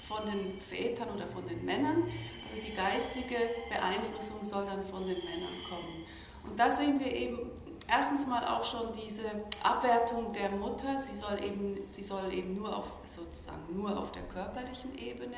von 0.00 0.24
den 0.26 0.60
Vätern 0.60 1.08
oder 1.14 1.26
von 1.26 1.46
den 1.46 1.64
Männern. 1.64 2.04
Also 2.44 2.66
die 2.66 2.74
geistige 2.74 3.36
Beeinflussung 3.68 4.42
soll 4.42 4.64
dann 4.66 4.84
von 4.84 5.06
den 5.06 5.18
Männern 5.18 5.54
kommen. 5.68 6.04
Und 6.44 6.58
da 6.58 6.70
sehen 6.70 7.00
wir 7.00 7.12
eben 7.12 7.50
erstens 7.88 8.26
mal 8.26 8.44
auch 8.46 8.64
schon 8.64 8.92
diese 8.92 9.24
Abwertung 9.62 10.32
der 10.32 10.50
Mutter. 10.50 10.98
Sie 10.98 11.16
soll 11.16 11.42
eben, 11.42 11.78
sie 11.88 12.02
soll 12.02 12.32
eben 12.32 12.54
nur 12.54 12.76
auf, 12.76 12.96
sozusagen 13.04 13.74
nur 13.74 13.98
auf 13.98 14.12
der 14.12 14.22
körperlichen 14.24 14.96
Ebene 14.98 15.36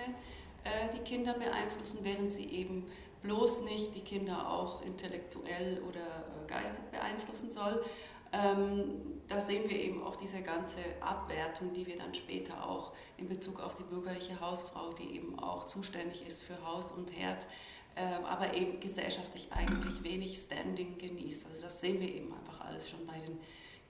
äh, 0.64 0.94
die 0.94 1.02
Kinder 1.02 1.35
beeinflussen, 1.35 2.00
während 2.02 2.32
sie 2.32 2.46
eben 2.50 2.87
bloß 3.26 3.62
nicht 3.62 3.95
die 3.95 4.00
Kinder 4.00 4.50
auch 4.50 4.83
intellektuell 4.83 5.83
oder 5.83 6.00
äh, 6.00 6.47
geistig 6.47 6.83
beeinflussen 6.92 7.50
soll. 7.50 7.85
Ähm, 8.33 9.21
da 9.28 9.40
sehen 9.40 9.68
wir 9.68 9.78
eben 9.78 10.02
auch 10.02 10.16
diese 10.16 10.42
ganze 10.42 10.78
Abwertung, 11.00 11.73
die 11.73 11.87
wir 11.87 11.97
dann 11.97 12.14
später 12.14 12.68
auch 12.68 12.92
in 13.16 13.28
Bezug 13.28 13.61
auf 13.61 13.75
die 13.75 13.83
bürgerliche 13.83 14.40
Hausfrau, 14.40 14.92
die 14.92 15.16
eben 15.16 15.38
auch 15.38 15.64
zuständig 15.64 16.26
ist 16.26 16.42
für 16.42 16.64
Haus 16.64 16.92
und 16.92 17.12
Herd, 17.16 17.47
äh, 17.97 18.02
aber 18.25 18.54
eben 18.54 18.78
gesellschaftlich 18.80 19.49
eigentlich 19.50 20.02
wenig 20.02 20.38
Standing 20.38 20.99
genießt. 20.99 21.47
Also 21.47 21.62
das 21.62 21.80
sehen 21.80 22.00
wir 22.00 22.12
eben 22.12 22.33
einfach 22.33 22.61
alles 22.61 22.88
schon 22.90 23.04
bei 23.06 23.18
den 23.18 23.38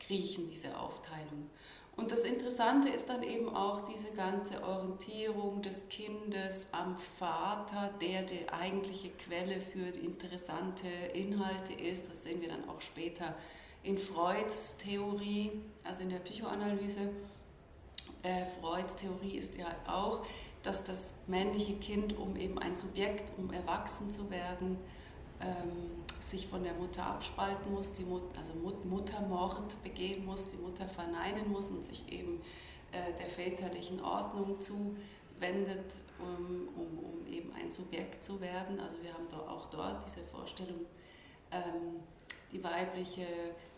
kriechen, 0.00 0.46
diese 0.46 0.78
Aufteilung. 0.78 1.50
Und 1.96 2.12
das 2.12 2.24
Interessante 2.24 2.90
ist 2.90 3.08
dann 3.08 3.22
eben 3.22 3.48
auch 3.48 3.80
diese 3.80 4.10
ganze 4.10 4.62
Orientierung 4.62 5.62
des 5.62 5.88
Kindes 5.88 6.68
am 6.72 6.98
Vater, 6.98 7.90
der 8.02 8.22
die 8.22 8.46
eigentliche 8.50 9.08
Quelle 9.10 9.60
für 9.60 9.88
interessante 9.98 10.88
Inhalte 11.14 11.72
ist. 11.72 12.10
Das 12.10 12.22
sehen 12.22 12.42
wir 12.42 12.50
dann 12.50 12.68
auch 12.68 12.82
später 12.82 13.34
in 13.82 13.96
Freuds 13.96 14.76
Theorie, 14.76 15.52
also 15.84 16.02
in 16.02 16.10
der 16.10 16.18
Psychoanalyse. 16.18 17.08
Äh, 18.22 18.44
Freuds 18.60 18.96
Theorie 18.96 19.38
ist 19.38 19.56
ja 19.56 19.66
auch, 19.86 20.26
dass 20.62 20.84
das 20.84 21.14
männliche 21.26 21.76
Kind, 21.76 22.18
um 22.18 22.36
eben 22.36 22.58
ein 22.58 22.76
Subjekt, 22.76 23.32
um 23.38 23.50
erwachsen 23.52 24.10
zu 24.10 24.30
werden, 24.30 24.76
ähm, 25.40 26.04
sich 26.26 26.46
von 26.46 26.62
der 26.62 26.74
Mutter 26.74 27.06
abspalten 27.06 27.72
muss, 27.72 27.92
die 27.92 28.04
Mut, 28.04 28.22
also 28.36 28.52
Mut, 28.54 28.84
Muttermord 28.84 29.82
begehen 29.82 30.24
muss, 30.24 30.48
die 30.48 30.56
Mutter 30.56 30.88
verneinen 30.88 31.50
muss 31.50 31.70
und 31.70 31.84
sich 31.84 32.10
eben 32.10 32.40
äh, 32.92 33.12
der 33.18 33.28
väterlichen 33.28 34.00
Ordnung 34.00 34.60
zuwendet, 34.60 35.96
um, 36.18 36.68
um, 36.76 36.98
um, 36.98 37.26
eben 37.26 37.52
ein 37.52 37.70
Subjekt 37.70 38.24
zu 38.24 38.40
werden. 38.40 38.80
Also 38.80 38.96
wir 39.02 39.12
haben 39.14 39.26
auch 39.48 39.66
dort 39.66 40.04
diese 40.04 40.24
Vorstellung, 40.24 40.86
ähm, 41.52 42.00
die 42.52 42.62
weibliche 42.62 43.26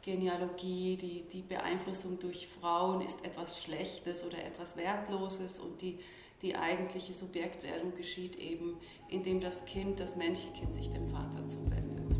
Genealogie, 0.02 0.96
die, 0.96 1.24
die 1.24 1.42
Beeinflussung 1.42 2.18
durch 2.18 2.48
Frauen 2.48 3.00
ist 3.00 3.24
etwas 3.24 3.62
Schlechtes 3.62 4.24
oder 4.24 4.42
etwas 4.44 4.76
Wertloses 4.76 5.58
und 5.58 5.80
die 5.82 5.98
die 6.42 6.54
eigentliche 6.54 7.12
Subjektwerdung 7.12 7.96
geschieht 7.96 8.36
eben, 8.36 8.76
indem 9.08 9.40
das 9.40 9.64
Kind, 9.64 9.98
das 10.00 10.16
männliche 10.16 10.50
Kind 10.52 10.74
sich 10.74 10.88
dem 10.88 11.08
Vater 11.08 11.46
zuwendet. 11.48 12.17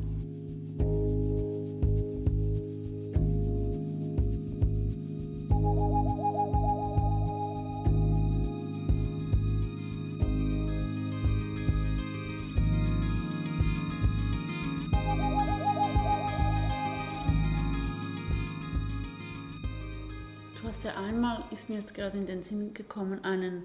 Ja 20.85 20.95
einmal, 20.97 21.43
ist 21.51 21.69
mir 21.69 21.77
jetzt 21.77 21.93
gerade 21.93 22.17
in 22.17 22.27
den 22.27 22.43
Sinn 22.45 22.73
gekommen, 22.73 23.25
einen 23.25 23.65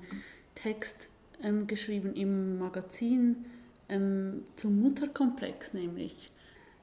Text 0.56 1.10
ähm, 1.44 1.68
geschrieben 1.68 2.16
im 2.16 2.58
Magazin 2.58 3.46
ähm, 3.88 4.44
zum 4.56 4.82
Mutterkomplex, 4.82 5.76
nämlich, 5.76 6.32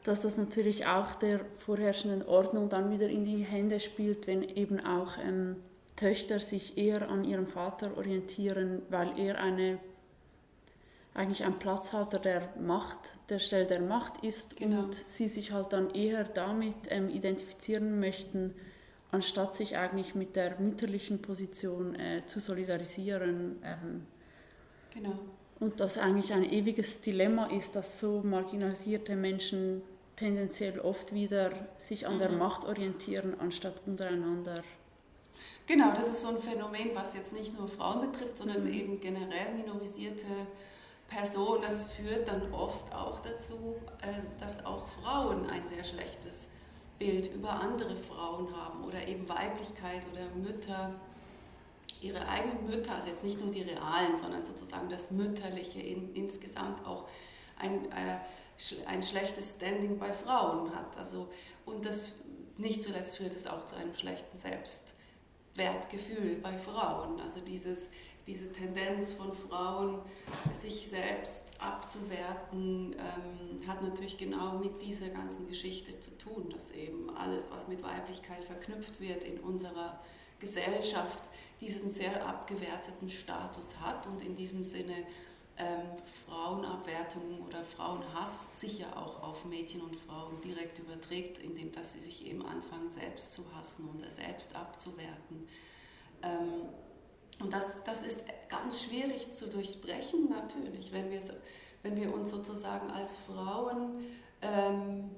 dass 0.05 0.21
das 0.21 0.37
natürlich 0.37 0.87
auch 0.87 1.17
der 1.17 1.41
vorherrschenden 1.59 2.23
Ordnung 2.23 2.69
dann 2.69 2.93
wieder 2.93 3.09
in 3.09 3.25
die 3.25 3.43
Hände 3.43 3.81
spielt, 3.81 4.29
wenn 4.29 4.45
eben 4.45 4.79
auch 4.79 5.19
ähm, 5.19 5.57
Töchter 5.97 6.39
sich 6.39 6.79
eher 6.79 7.09
an 7.09 7.25
ihrem 7.25 7.49
Vater 7.49 7.97
orientieren, 7.97 8.83
weil 8.89 9.19
er 9.19 9.39
eine 9.39 9.81
eigentlich 11.13 11.45
ein 11.45 11.59
Platzhalter 11.59 12.21
der 12.21 12.51
Macht, 12.61 12.99
der 13.31 13.41
Stelle 13.41 13.67
der 13.67 13.81
Macht 13.81 14.23
ist 14.23 14.57
genau. 14.57 14.85
und 14.85 14.95
sie 14.95 15.29
sich 15.29 15.51
halt 15.51 15.73
dann 15.73 15.91
eher 15.91 16.23
damit 16.23 16.77
ähm, 16.89 17.09
identifizieren 17.11 17.99
möchten, 17.99 18.55
anstatt 19.13 19.55
sich 19.55 19.77
eigentlich 19.77 20.15
mit 20.15 20.37
der 20.37 20.59
mütterlichen 20.61 21.21
Position 21.21 21.95
äh, 21.95 22.25
zu 22.27 22.41
solidarisieren. 22.41 23.61
Ähm, 23.65 24.07
genau. 24.95 25.19
Und 25.59 25.81
das 25.81 25.99
eigentlich 25.99 26.33
ein 26.33 26.45
ewiges 26.45 27.01
Dilemma 27.01 27.47
ist, 27.47 27.77
dass 27.77 28.01
so 28.01 28.23
marginalisierte 28.23 29.17
Menschen 29.17 29.83
tendenziell 30.17 30.79
oft 30.81 31.13
wieder 31.15 31.51
sich 31.79 32.07
an 32.07 32.15
mhm. 32.15 32.19
der 32.19 32.33
Macht 32.33 32.65
orientieren, 32.65 33.39
anstatt 33.39 33.83
untereinander. 33.87 34.63
Genau, 35.67 35.91
das 35.91 36.09
ist 36.09 36.23
so 36.23 36.29
ein 36.29 36.39
Phänomen, 36.39 36.91
was 36.95 37.15
jetzt 37.15 37.33
nicht 37.33 37.57
nur 37.57 37.69
Frauen 37.69 38.11
betrifft, 38.11 38.37
sondern 38.37 38.65
mhm. 38.65 38.73
eben 38.73 39.01
generell 39.01 39.55
minorisierte 39.57 40.27
Personen. 41.09 41.63
Das 41.63 41.93
führt 41.93 42.29
dann 42.29 42.53
oft 42.53 42.93
auch 42.95 43.21
dazu, 43.21 43.77
äh, 44.03 44.41
dass 44.41 44.65
auch 44.65 44.87
Frauen 44.87 45.49
ein 45.49 45.67
sehr 45.67 45.85
schlechtes 45.85 46.49
Bild 47.01 47.35
über 47.35 47.51
andere 47.51 47.97
Frauen 47.97 48.55
haben 48.55 48.85
oder 48.85 49.09
eben 49.09 49.27
Weiblichkeit 49.27 50.07
oder 50.13 50.29
Mütter, 50.37 50.95
ihre 52.03 52.29
eigenen 52.29 52.67
Mütter, 52.67 52.95
also 52.95 53.09
jetzt 53.09 53.25
nicht 53.25 53.41
nur 53.41 53.51
die 53.51 53.63
realen, 53.63 54.17
sondern 54.19 54.45
sozusagen 54.45 54.89
das 54.91 55.11
Mütterliche 55.11 55.81
in, 55.81 56.15
insgesamt 56.15 56.87
auch 56.87 57.09
ein, 57.59 57.91
äh, 57.93 58.19
ein 58.87 59.03
schlechtes 59.03 59.57
Standing 59.57 59.99
bei 59.99 60.13
Frauen 60.13 60.75
hat. 60.75 60.99
Also, 60.99 61.29
und 61.65 61.87
das 61.87 62.13
nicht 62.59 62.83
zuletzt 62.83 63.17
führt 63.17 63.35
es 63.35 63.47
auch 63.47 63.65
zu 63.65 63.77
einem 63.77 63.95
schlechten 63.95 64.37
Selbstwertgefühl 65.55 66.37
bei 66.43 66.57
Frauen. 66.59 67.21
Also 67.21 67.41
dieses 67.41 67.89
diese 68.27 68.53
Tendenz 68.53 69.13
von 69.13 69.33
Frauen, 69.33 69.99
sich 70.53 70.89
selbst 70.89 71.49
abzuwerten, 71.59 72.95
ähm, 72.95 73.67
hat 73.67 73.83
natürlich 73.83 74.19
genau 74.19 74.59
mit 74.59 74.83
dieser 74.83 75.09
ganzen 75.09 75.49
Geschichte 75.49 75.99
zu 75.99 76.17
tun, 76.17 76.49
dass 76.51 76.71
eben 76.71 77.11
alles, 77.17 77.51
was 77.51 77.67
mit 77.67 77.83
Weiblichkeit 77.83 78.45
verknüpft 78.45 79.01
wird 79.01 79.25
in 79.25 79.41
unserer 79.41 80.01
Gesellschaft, 80.39 81.29
diesen 81.61 81.91
sehr 81.91 82.25
abgewerteten 82.25 83.11
Status 83.11 83.81
hat 83.81 84.07
und 84.07 84.23
in 84.23 84.37
diesem 84.37 84.65
Sinne 84.65 84.95
ähm, 85.61 85.83
Frauenabwertung 86.27 87.43
oder 87.47 87.63
Frauenhass 87.63 88.49
sich 88.51 88.79
ja 88.79 88.97
auch 88.97 89.23
auf 89.23 89.45
Mädchen 89.45 89.83
und 89.83 89.95
Frauen 89.95 90.41
direkt 90.41 90.79
überträgt, 90.79 91.39
indem 91.39 91.71
dass 91.73 91.93
sie 91.93 91.99
sich 91.99 92.27
eben 92.27 92.45
anfangen, 92.47 92.89
selbst 92.89 93.33
zu 93.33 93.45
hassen 93.55 93.87
und 93.89 94.11
selbst 94.11 94.57
abzuwerten. 94.57 95.47
Ähm, 96.23 96.71
und 97.41 97.53
das, 97.53 97.85
das 97.85 98.03
ist 98.03 98.21
ganz 98.49 98.83
schwierig 98.83 99.33
zu 99.33 99.49
durchbrechen, 99.49 100.31
natürlich, 100.31 100.93
wenn 100.93 101.11
wir, 101.11 101.21
wenn 101.83 101.97
wir 101.97 102.15
uns 102.15 102.31
sozusagen 102.31 102.91
als 102.91 103.19
Frauen 103.19 104.05
ähm, 104.41 105.11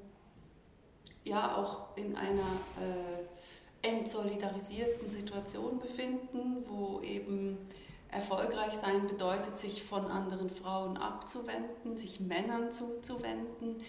ja 1.25 1.57
auch 1.57 1.97
in 1.97 2.17
einer 2.17 2.61
äh, 2.81 3.89
entsolidarisierten 3.89 5.09
Situation 5.09 5.79
befinden, 5.79 6.65
wo 6.69 7.01
eben 7.03 7.59
erfolgreich 8.13 8.75
sein 8.75 9.07
bedeutet, 9.09 9.59
sich 9.59 9.83
von 9.83 10.07
anderen 10.07 10.51
Frauen 10.51 10.97
abzuwenden, 10.97 11.97
sich 11.97 12.21
Männern 12.21 12.71
zuzuwenden. 12.71 13.83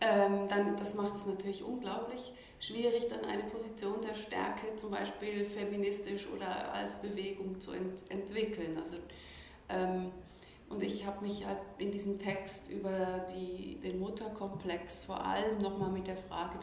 Ähm, 0.00 0.48
dann, 0.48 0.76
das 0.76 0.94
macht 0.94 1.14
es 1.14 1.26
natürlich 1.26 1.64
unglaublich 1.64 2.32
schwierig, 2.60 3.06
dann 3.08 3.24
eine 3.24 3.44
Position 3.44 4.00
der 4.02 4.14
Stärke 4.14 4.74
zum 4.76 4.90
Beispiel 4.90 5.44
feministisch 5.44 6.26
oder 6.26 6.72
als 6.72 7.00
Bewegung 7.00 7.60
zu 7.60 7.72
ent 7.72 8.04
entwickeln. 8.08 8.76
Also, 8.78 8.96
ähm, 9.68 10.10
und 10.68 10.82
ich 10.82 11.06
habe 11.06 11.24
mich 11.24 11.46
halt 11.46 11.58
in 11.78 11.90
diesem 11.90 12.18
Text 12.18 12.68
über 12.68 13.26
die, 13.34 13.76
den 13.76 13.98
Mutterkomplex 14.00 15.02
vor 15.02 15.24
allem 15.24 15.58
nochmal 15.58 15.90
mit, 15.90 16.06
der 16.06 16.16
Frage 16.16 16.58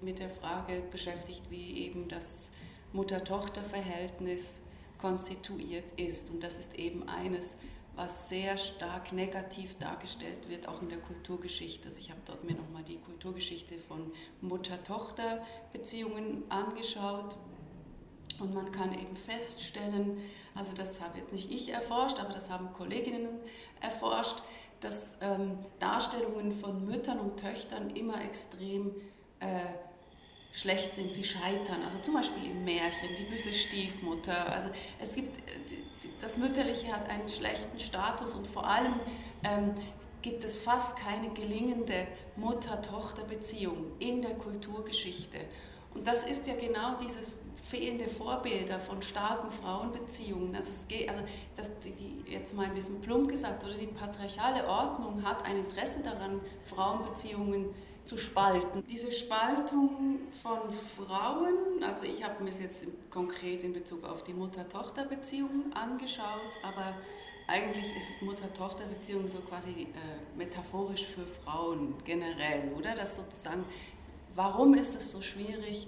mit 0.00 0.20
der 0.20 0.30
Frage 0.30 0.82
beschäftigt, 0.90 1.42
wie 1.50 1.84
eben 1.84 2.08
das 2.08 2.50
Mutter-Tochter-Verhältnis 2.92 4.62
konstituiert 5.02 5.92
ist. 5.96 6.30
Und 6.30 6.42
das 6.42 6.58
ist 6.58 6.74
eben 6.76 7.06
eines 7.08 7.56
was 7.94 8.30
sehr 8.30 8.56
stark 8.56 9.12
negativ 9.12 9.76
dargestellt 9.78 10.48
wird, 10.48 10.66
auch 10.66 10.80
in 10.80 10.88
der 10.88 10.96
Kulturgeschichte. 10.96 11.88
Also 11.88 12.00
ich 12.00 12.10
habe 12.10 12.22
dort 12.24 12.42
mir 12.42 12.54
nochmal 12.54 12.82
die 12.84 12.96
Kulturgeschichte 12.96 13.76
von 13.76 14.10
Mutter-Tochter-Beziehungen 14.40 16.44
angeschaut. 16.48 17.36
Und 18.40 18.54
man 18.54 18.72
kann 18.72 18.94
eben 18.94 19.14
feststellen, 19.14 20.22
also 20.54 20.72
das 20.72 21.02
habe 21.02 21.18
jetzt 21.18 21.32
nicht 21.32 21.52
ich 21.52 21.68
erforscht, 21.68 22.18
aber 22.18 22.32
das 22.32 22.48
haben 22.48 22.72
Kolleginnen 22.72 23.28
erforscht, 23.82 24.42
dass 24.80 25.08
ähm, 25.20 25.58
Darstellungen 25.78 26.52
von 26.52 26.86
Müttern 26.86 27.20
und 27.20 27.38
Töchtern 27.38 27.90
immer 27.90 28.24
extrem 28.24 28.90
äh, 29.40 29.66
schlecht 30.52 30.94
sind, 30.94 31.12
sie 31.14 31.24
scheitern. 31.24 31.82
Also 31.82 31.98
zum 31.98 32.14
Beispiel 32.14 32.50
im 32.50 32.64
Märchen, 32.64 33.08
die 33.18 33.24
böse 33.24 33.52
Stiefmutter. 33.52 34.52
Also 34.52 34.70
es 35.00 35.14
gibt, 35.14 35.42
das 36.20 36.36
Mütterliche 36.36 36.92
hat 36.92 37.08
einen 37.08 37.28
schlechten 37.28 37.80
Status 37.80 38.34
und 38.34 38.46
vor 38.46 38.66
allem 38.66 38.94
ähm, 39.44 39.74
gibt 40.20 40.44
es 40.44 40.58
fast 40.58 40.96
keine 40.96 41.30
gelingende 41.30 42.06
Mutter-Tochter-Beziehung 42.36 43.92
in 43.98 44.22
der 44.22 44.34
Kulturgeschichte. 44.34 45.38
Und 45.94 46.06
das 46.06 46.22
ist 46.22 46.46
ja 46.46 46.54
genau 46.54 46.96
dieses 47.02 47.26
fehlende 47.64 48.08
Vorbilder 48.08 48.78
von 48.78 49.00
starken 49.02 49.50
Frauenbeziehungen. 49.50 50.54
Also, 50.54 50.70
es 50.70 50.86
geht, 50.88 51.08
also 51.08 51.22
das, 51.56 51.70
die, 51.80 52.30
jetzt 52.30 52.54
mal 52.54 52.66
ein 52.66 52.74
bisschen 52.74 53.00
plump 53.00 53.28
gesagt, 53.28 53.64
oder 53.64 53.74
die 53.74 53.86
patriarchale 53.86 54.66
Ordnung 54.66 55.22
hat 55.24 55.44
ein 55.44 55.58
Interesse 55.58 56.02
daran, 56.02 56.40
Frauenbeziehungen 56.64 57.66
zu 57.66 57.91
zu 58.04 58.16
spalten. 58.16 58.84
Diese 58.88 59.12
Spaltung 59.12 60.20
von 60.42 60.60
Frauen, 60.72 61.82
also 61.82 62.04
ich 62.04 62.24
habe 62.24 62.42
mir 62.42 62.50
es 62.50 62.60
jetzt 62.60 62.86
konkret 63.10 63.62
in 63.62 63.72
Bezug 63.72 64.04
auf 64.04 64.24
die 64.24 64.34
Mutter-Tochter-Beziehung 64.34 65.72
angeschaut, 65.74 66.52
aber 66.62 66.94
eigentlich 67.46 67.86
ist 67.96 68.22
Mutter-Tochter-Beziehung 68.22 69.28
so 69.28 69.38
quasi 69.38 69.82
äh, 69.82 69.86
metaphorisch 70.36 71.06
für 71.06 71.26
Frauen 71.26 71.94
generell, 72.04 72.72
oder? 72.76 72.94
Das 72.94 73.16
sozusagen, 73.16 73.64
warum 74.34 74.74
ist 74.74 74.94
es 74.96 75.12
so 75.12 75.22
schwierig, 75.22 75.86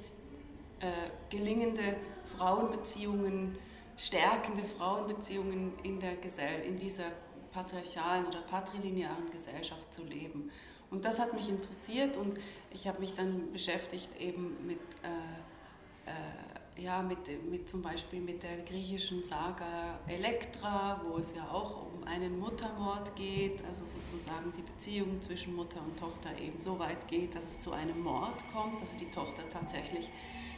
äh, 0.80 0.90
gelingende 1.30 1.96
Frauenbeziehungen, 2.36 3.56
stärkende 3.96 4.64
Frauenbeziehungen 4.64 5.72
in, 5.82 6.00
der 6.00 6.16
Gesell 6.16 6.62
in 6.66 6.78
dieser 6.78 7.12
patriarchalen 7.52 8.26
oder 8.26 8.40
patrilinearen 8.42 9.30
Gesellschaft 9.30 9.94
zu 9.94 10.02
leben. 10.02 10.50
Und 10.94 11.04
das 11.04 11.18
hat 11.18 11.34
mich 11.34 11.48
interessiert 11.48 12.16
und 12.16 12.38
ich 12.70 12.86
habe 12.86 13.00
mich 13.00 13.14
dann 13.14 13.50
beschäftigt 13.52 14.08
eben 14.20 14.56
mit, 14.64 14.78
äh, 15.02 16.08
äh, 16.08 16.84
ja, 16.84 17.02
mit, 17.02 17.18
mit 17.50 17.68
zum 17.68 17.82
Beispiel 17.82 18.20
mit 18.20 18.44
der 18.44 18.58
griechischen 18.58 19.24
Saga 19.24 19.98
Elektra, 20.06 21.02
wo 21.04 21.18
es 21.18 21.34
ja 21.34 21.48
auch 21.50 21.86
um 21.92 22.04
einen 22.04 22.38
Muttermord 22.38 23.16
geht, 23.16 23.64
also 23.64 23.84
sozusagen 23.84 24.52
die 24.56 24.62
Beziehung 24.62 25.20
zwischen 25.20 25.56
Mutter 25.56 25.80
und 25.84 25.98
Tochter 25.98 26.30
eben 26.40 26.60
so 26.60 26.78
weit 26.78 27.08
geht, 27.08 27.34
dass 27.34 27.44
es 27.44 27.58
zu 27.58 27.72
einem 27.72 28.00
Mord 28.00 28.44
kommt, 28.52 28.80
also 28.80 28.96
die 28.96 29.10
Tochter 29.10 29.42
tatsächlich 29.50 30.08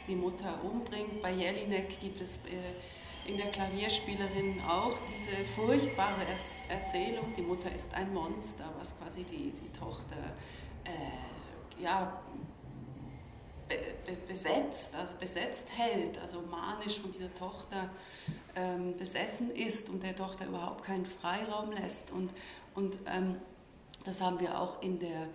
die 0.06 0.16
Mutter 0.16 0.62
umbringt. 0.62 1.22
Bei 1.22 1.32
Jelinek 1.32 1.98
gibt 1.98 2.20
es 2.20 2.36
äh, 2.44 2.74
in 3.28 3.36
der 3.36 3.50
Klavierspielerin 3.50 4.60
auch 4.60 4.96
diese 5.12 5.44
furchtbare 5.44 6.22
Erzählung, 6.68 7.32
die 7.36 7.42
Mutter 7.42 7.72
ist 7.72 7.92
ein 7.94 8.12
Monster, 8.12 8.72
was 8.78 8.96
quasi 8.98 9.24
die, 9.24 9.52
die 9.52 9.78
Tochter 9.78 10.16
äh, 10.84 11.82
ja, 11.82 12.20
be, 13.68 13.76
be, 14.06 14.16
besetzt, 14.28 14.94
also 14.94 15.14
besetzt 15.18 15.68
hält, 15.76 16.18
also 16.18 16.40
manisch 16.42 17.00
von 17.00 17.10
dieser 17.10 17.34
Tochter 17.34 17.90
ähm, 18.54 18.96
besessen 18.96 19.50
ist 19.50 19.90
und 19.90 20.02
der 20.02 20.14
Tochter 20.14 20.46
überhaupt 20.46 20.84
keinen 20.84 21.06
Freiraum 21.06 21.72
lässt. 21.72 22.10
Und, 22.10 22.32
und 22.74 22.98
ähm, 23.06 23.36
das 24.04 24.20
haben 24.20 24.40
wir 24.40 24.60
auch 24.60 24.80
in 24.82 24.98
der 24.98 25.28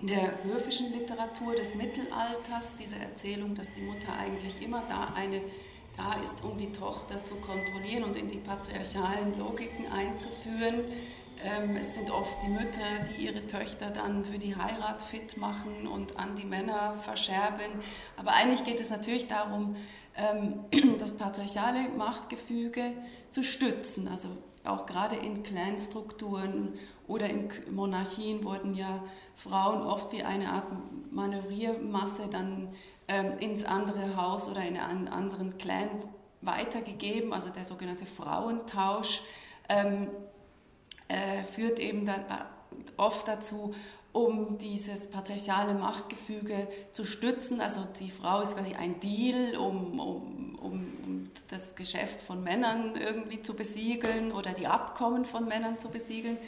in 0.00 0.06
der 0.06 0.44
höfischen 0.44 0.92
Literatur 0.92 1.54
des 1.54 1.74
Mittelalters 1.74 2.74
diese 2.78 2.96
Erzählung, 2.96 3.54
dass 3.54 3.72
die 3.72 3.80
Mutter 3.80 4.12
eigentlich 4.16 4.62
immer 4.62 4.82
da 4.88 5.12
eine 5.14 5.40
da 5.98 6.14
ist, 6.22 6.42
um 6.44 6.56
die 6.56 6.72
Tochter 6.72 7.24
zu 7.24 7.34
kontrollieren 7.36 8.04
und 8.04 8.16
in 8.16 8.28
die 8.28 8.38
patriarchalen 8.38 9.36
Logiken 9.38 9.86
einzuführen. 9.92 10.84
Ähm, 11.44 11.76
es 11.76 11.94
sind 11.94 12.10
oft 12.10 12.42
die 12.42 12.48
Mütter, 12.48 13.00
die 13.08 13.26
ihre 13.26 13.46
Töchter 13.46 13.90
dann 13.90 14.24
für 14.24 14.38
die 14.38 14.56
Heirat 14.56 15.02
fit 15.02 15.36
machen 15.36 15.86
und 15.86 16.18
an 16.18 16.34
die 16.36 16.46
Männer 16.46 16.94
verscherbeln. 17.02 17.72
Aber 18.16 18.32
eigentlich 18.32 18.64
geht 18.64 18.80
es 18.80 18.90
natürlich 18.90 19.26
darum, 19.26 19.76
ähm, 20.16 20.64
das 20.98 21.16
patriarchale 21.16 21.88
Machtgefüge 21.96 22.92
zu 23.30 23.42
stützen. 23.42 24.08
Also 24.08 24.28
auch 24.64 24.86
gerade 24.86 25.16
in 25.16 25.42
Kleinstrukturen 25.42 26.74
oder 27.06 27.28
in 27.28 27.48
Monarchien 27.70 28.44
wurden 28.44 28.74
ja 28.74 29.02
Frauen 29.34 29.82
oft 29.82 30.12
wie 30.12 30.22
eine 30.22 30.50
Art 30.50 30.66
Manövriermasse 31.10 32.28
dann 32.30 32.68
ins 33.40 33.64
andere 33.64 34.16
Haus 34.16 34.48
oder 34.48 34.62
in 34.62 34.76
einen 34.76 35.08
anderen 35.08 35.58
Clan 35.58 35.88
weitergegeben. 36.40 37.32
Also 37.32 37.50
der 37.50 37.64
sogenannte 37.64 38.06
Frauentausch 38.06 39.22
ähm, 39.68 40.08
äh, 41.08 41.42
führt 41.44 41.78
eben 41.78 42.06
da, 42.06 42.14
äh, 42.14 42.18
oft 42.96 43.26
dazu, 43.28 43.74
um 44.12 44.58
dieses 44.58 45.10
patriarchale 45.10 45.74
Machtgefüge 45.74 46.68
zu 46.92 47.04
stützen. 47.04 47.60
Also 47.60 47.86
die 47.98 48.10
Frau 48.10 48.40
ist 48.40 48.56
quasi 48.56 48.74
ein 48.74 49.00
Deal, 49.00 49.56
um, 49.56 50.00
um, 50.00 50.58
um 50.60 51.30
das 51.48 51.74
Geschäft 51.76 52.20
von 52.22 52.42
Männern 52.42 52.94
irgendwie 52.96 53.42
zu 53.42 53.54
besiegeln 53.54 54.32
oder 54.32 54.52
die 54.52 54.66
Abkommen 54.66 55.24
von 55.24 55.46
Männern 55.46 55.78
zu 55.78 55.88
besiegeln. 55.88 56.38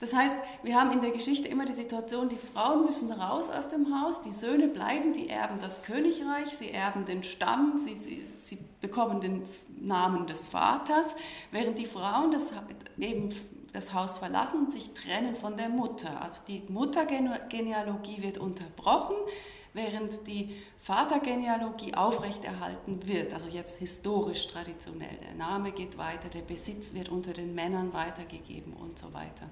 Das 0.00 0.14
heißt, 0.14 0.34
wir 0.62 0.80
haben 0.80 0.92
in 0.92 1.02
der 1.02 1.10
Geschichte 1.10 1.46
immer 1.46 1.66
die 1.66 1.72
Situation, 1.72 2.30
die 2.30 2.36
Frauen 2.36 2.86
müssen 2.86 3.12
raus 3.12 3.50
aus 3.50 3.68
dem 3.68 4.00
Haus, 4.00 4.22
die 4.22 4.32
Söhne 4.32 4.66
bleiben, 4.66 5.12
die 5.12 5.28
erben 5.28 5.58
das 5.60 5.82
Königreich, 5.82 6.48
sie 6.56 6.70
erben 6.70 7.04
den 7.04 7.22
Stamm, 7.22 7.76
sie, 7.76 7.94
sie, 7.94 8.24
sie 8.34 8.58
bekommen 8.80 9.20
den 9.20 9.42
Namen 9.78 10.26
des 10.26 10.46
Vaters, 10.46 11.14
während 11.50 11.78
die 11.78 11.84
Frauen 11.84 12.30
das, 12.30 12.52
eben 12.98 13.28
das 13.74 13.92
Haus 13.92 14.16
verlassen 14.16 14.60
und 14.60 14.72
sich 14.72 14.94
trennen 14.94 15.36
von 15.36 15.58
der 15.58 15.68
Mutter. 15.68 16.22
Also 16.22 16.42
die 16.48 16.62
Muttergenealogie 16.68 18.22
wird 18.22 18.38
unterbrochen, 18.38 19.16
während 19.74 20.26
die 20.26 20.56
Vatergenealogie 20.80 21.94
aufrechterhalten 21.94 23.06
wird, 23.06 23.34
also 23.34 23.48
jetzt 23.48 23.78
historisch 23.78 24.48
traditionell. 24.48 25.18
Der 25.28 25.34
Name 25.34 25.72
geht 25.72 25.98
weiter, 25.98 26.30
der 26.30 26.40
Besitz 26.40 26.94
wird 26.94 27.10
unter 27.10 27.34
den 27.34 27.54
Männern 27.54 27.92
weitergegeben 27.92 28.72
und 28.72 28.98
so 28.98 29.12
weiter. 29.12 29.46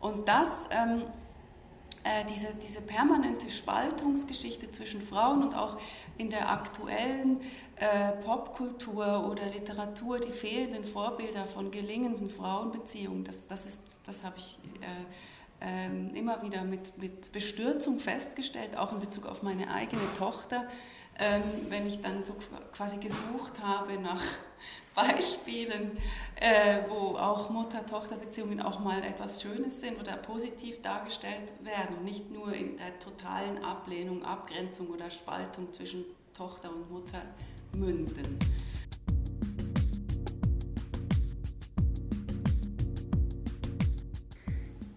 Und 0.00 0.28
das, 0.28 0.68
ähm, 0.70 1.02
äh, 2.04 2.24
diese, 2.30 2.54
diese 2.54 2.80
permanente 2.80 3.50
Spaltungsgeschichte 3.50 4.70
zwischen 4.70 5.02
Frauen 5.02 5.42
und 5.42 5.54
auch 5.54 5.76
in 6.16 6.30
der 6.30 6.50
aktuellen 6.50 7.40
äh, 7.76 8.12
Popkultur 8.24 9.28
oder 9.28 9.46
Literatur 9.46 10.20
die 10.20 10.30
fehlenden 10.30 10.84
Vorbilder 10.84 11.46
von 11.46 11.70
gelingenden 11.70 12.30
Frauenbeziehungen, 12.30 13.24
das, 13.24 13.46
das, 13.46 13.78
das 14.04 14.22
habe 14.22 14.36
ich 14.38 14.58
äh, 14.80 15.86
äh, 15.86 16.18
immer 16.18 16.42
wieder 16.42 16.62
mit, 16.62 16.96
mit 16.98 17.32
Bestürzung 17.32 17.98
festgestellt, 17.98 18.76
auch 18.76 18.92
in 18.92 19.00
Bezug 19.00 19.26
auf 19.26 19.42
meine 19.42 19.72
eigene 19.72 20.12
Tochter 20.14 20.68
ähm, 21.18 21.42
wenn 21.68 21.86
ich 21.86 22.00
dann 22.00 22.24
so 22.24 22.34
quasi 22.72 22.98
gesucht 22.98 23.60
habe 23.62 23.98
nach 24.00 24.22
Beispielen, 24.94 25.98
äh, 26.36 26.80
wo 26.88 27.16
auch 27.16 27.50
Mutter-Tochter-Beziehungen 27.50 28.60
auch 28.60 28.80
mal 28.80 29.02
etwas 29.02 29.42
Schönes 29.42 29.80
sind 29.80 29.98
oder 30.00 30.16
positiv 30.16 30.82
dargestellt 30.82 31.54
werden 31.62 31.98
und 31.98 32.04
nicht 32.04 32.30
nur 32.30 32.52
in 32.52 32.76
der 32.76 32.98
totalen 32.98 33.64
Ablehnung, 33.64 34.24
Abgrenzung 34.24 34.88
oder 34.88 35.10
Spaltung 35.10 35.72
zwischen 35.72 36.04
Tochter 36.34 36.70
und 36.70 36.90
Mutter 36.90 37.22
münden. 37.76 38.38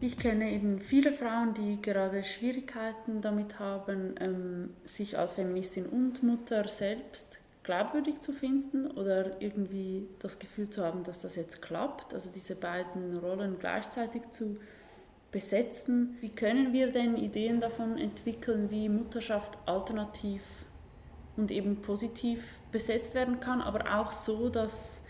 Ich 0.04 0.18
kenne 0.18 0.52
eben 0.52 0.80
viele 0.80 1.14
Frauen, 1.14 1.54
die 1.54 1.80
gerade 1.80 2.24
Schwierigkeiten 2.24 3.22
damit 3.22 3.60
haben, 3.60 4.16
ähm, 4.20 4.74
sich 4.84 5.16
als 5.16 5.34
Feministin 5.34 5.86
und 5.86 6.24
Mutter 6.24 6.68
selbst 6.68 7.40
glaubwürdig 7.62 8.20
zu 8.20 8.34
finden 8.34 8.90
oder 8.90 9.40
irgendwie 9.40 10.08
das 10.18 10.40
Gefühl 10.40 10.72
zu 10.72 10.84
haben, 10.84 11.04
dass 11.04 11.20
das 11.20 11.36
jetzt 11.36 11.62
klappt, 11.62 12.16
also 12.16 12.32
diese 12.32 12.56
beiden 12.56 13.16
Rollen 13.20 13.60
gleichzeitig 13.60 14.28
zu 14.32 14.58
besetzen. 15.32 16.18
Wie 16.20 16.30
können 16.30 16.74
wir 16.74 16.92
denn 16.92 17.16
Ideen 17.16 17.62
davon 17.62 18.00
entwickeln, 18.00 18.72
wie 18.72 18.90
Mutterschaft 18.90 19.60
alternativ 19.68 20.42
und 21.38 21.52
eben 21.52 21.84
positiv 21.84 22.44
besetzt 22.72 23.14
werden 23.14 23.40
kann, 23.40 23.62
aber 23.62 24.00
auch 24.00 24.12
so, 24.12 24.50
dass 24.50 25.01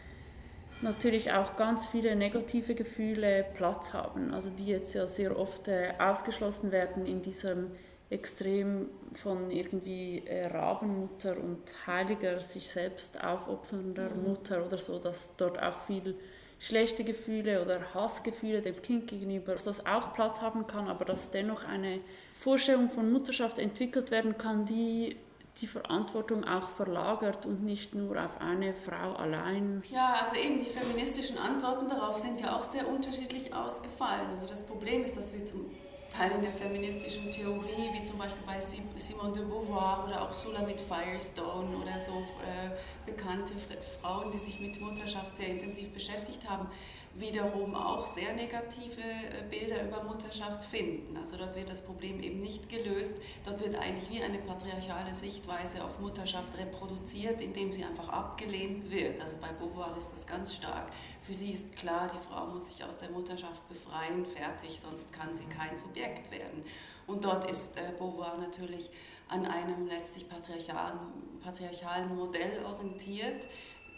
natürlich 0.82 1.32
auch 1.32 1.56
ganz 1.56 1.88
viele 1.88 2.16
negative 2.16 2.76
Gefühle 2.76 3.46
Platz 3.56 3.94
haben, 3.94 4.34
also 4.34 4.50
die 4.50 4.68
jetzt 4.68 4.94
ja 4.94 5.08
sehr 5.08 5.38
oft 5.38 5.68
äh, 5.68 5.94
ausgeschlossen 6.00 6.72
werden 6.72 7.06
in 7.06 7.22
diesem 7.22 7.72
Extrem 8.10 8.90
von 9.14 9.50
irgendwie 9.52 10.24
äh, 10.26 10.48
Rabenmutter 10.48 11.38
und 11.38 11.88
heiliger, 11.88 12.42
sich 12.42 12.70
selbst 12.70 13.24
aufopfernder 13.24 14.10
mhm. 14.10 14.24
Mutter 14.24 14.66
oder 14.66 14.78
so, 14.78 15.00
dass 15.00 15.38
dort 15.38 15.62
auch 15.62 15.80
viel 15.86 16.16
schlechte 16.60 17.04
Gefühle 17.04 17.62
oder 17.62 17.94
Hassgefühle 17.94 18.62
dem 18.62 18.82
Kind 18.82 19.08
gegenüber, 19.08 19.54
dass 19.54 19.64
das 19.64 19.86
auch 19.86 20.14
Platz 20.14 20.42
haben 20.42 20.68
kann, 20.68 20.90
aber 20.90 21.06
dass 21.06 21.32
dennoch 21.32 21.64
eine 21.66 22.02
Vorstellung 22.40 22.90
von 22.90 23.12
Mutterschaft 23.12 23.60
entwickelt 23.60 24.12
werden 24.12 24.38
kann, 24.38 24.66
die 24.66 25.16
die 25.62 25.68
Verantwortung 25.68 26.44
auch 26.44 26.70
verlagert 26.72 27.46
und 27.46 27.64
nicht 27.64 27.94
nur 27.94 28.24
auf 28.24 28.42
eine 28.42 28.74
Frau 28.74 29.14
allein. 29.14 29.84
Ja, 29.90 30.16
also 30.22 30.36
eben 30.36 30.60
die 30.60 30.66
feministischen 30.66 31.38
Antworten 31.38 31.88
darauf 31.88 32.18
sind 32.18 32.42
ja 32.42 32.56
auch 32.56 32.64
sehr 32.64 32.88
unterschiedlich 32.88 33.54
ausgefallen. 33.54 34.28
Also 34.32 34.48
das 34.48 34.64
Problem 34.64 35.04
ist, 35.04 35.16
dass 35.16 35.34
wir 35.34 35.46
zum 35.46 35.72
Teil 36.16 36.32
in 36.32 36.42
der 36.42 36.52
feministischen 36.52 37.32
Theorie, 37.32 37.90
wie 37.94 38.04
zum 38.04 38.18
Beispiel 38.18 38.44
bei 38.46 38.60
Simone 38.60 39.32
de 39.32 39.46
Beauvoir 39.46 40.04
oder 40.06 40.22
auch 40.22 40.34
Sulamit 40.34 40.82
Firestone 40.82 41.78
oder 41.78 41.98
so 41.98 42.12
äh, 42.12 42.76
bekannte 43.06 43.54
Frauen, 44.02 44.30
die 44.30 44.38
sich 44.38 44.60
mit 44.60 44.82
Mutterschaft 44.82 45.38
sehr 45.38 45.48
intensiv 45.48 45.94
beschäftigt 45.94 46.50
haben, 46.50 46.68
wiederum 47.16 47.76
auch 47.76 48.08
sehr 48.08 48.34
negative 48.34 49.02
äh, 49.02 49.44
Bilder 49.50 49.84
über 49.84 50.04
Mutterschaft 50.04 50.62
finden. 50.62 51.18
Also 51.18 51.38
dort 51.38 51.56
wird 51.56 51.70
das 51.70 51.82
Problem 51.82 52.22
eben 52.22 52.40
nicht 52.40 52.70
gelöst. 52.70 53.16
Dort 53.44 53.64
wird 53.64 53.76
eigentlich 53.76 54.10
wie 54.10 54.24
eine 54.24 54.38
patriarchale 54.40 55.14
Sichtweise 55.14 55.84
auf 55.84 56.00
Mutterschaft 56.00 56.58
reproduziert, 56.58 57.42
indem 57.42 57.74
sie 57.74 57.84
einfach 57.84 58.10
abgelehnt 58.10 58.90
wird. 58.90 59.22
Also 59.22 59.38
bei 59.42 59.50
Beauvoir 59.50 59.96
ist 59.98 60.12
das 60.12 60.26
ganz 60.26 60.56
stark. 60.56 60.88
Für 61.22 61.34
sie 61.34 61.52
ist 61.52 61.76
klar, 61.76 62.08
die 62.08 62.28
Frau 62.28 62.48
muss 62.48 62.68
sich 62.68 62.84
aus 62.84 62.98
der 62.98 63.10
Mutterschaft 63.10 63.68
befreien, 63.68 64.26
fertig, 64.26 64.80
sonst 64.80 65.12
kann 65.12 65.36
sie 65.36 65.46
kein 65.46 65.78
Subjekt 65.78 66.32
werden. 66.32 66.64
Und 67.08 67.26
dort 67.26 67.50
ist 67.50 67.78
äh, 67.78 67.92
Beauvoir 67.98 68.38
natürlich 68.38 68.90
an 69.28 69.46
einem 69.46 69.88
letztlich 69.88 70.28
patriarchalen, 70.30 71.00
patriarchalen 71.44 72.16
Modell 72.16 72.64
orientiert, 72.66 73.48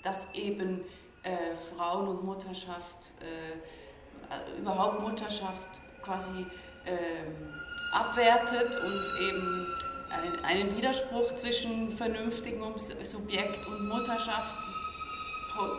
das 0.03 0.33
eben 0.33 0.83
äh, 1.23 1.55
Frauen 1.75 2.07
und 2.07 2.23
Mutterschaft, 2.23 3.13
äh, 3.21 3.53
äh, 3.53 4.59
überhaupt 4.59 5.01
Mutterschaft 5.01 5.81
quasi 6.01 6.45
ähm, 6.85 7.53
abwertet 7.93 8.77
und 8.77 9.09
eben 9.21 9.67
einen 10.43 10.75
Widerspruch 10.75 11.33
zwischen 11.33 11.91
vernünftigem 11.91 12.61
Subjekt 12.77 13.65
und 13.65 13.87
Mutterschaft 13.87 14.57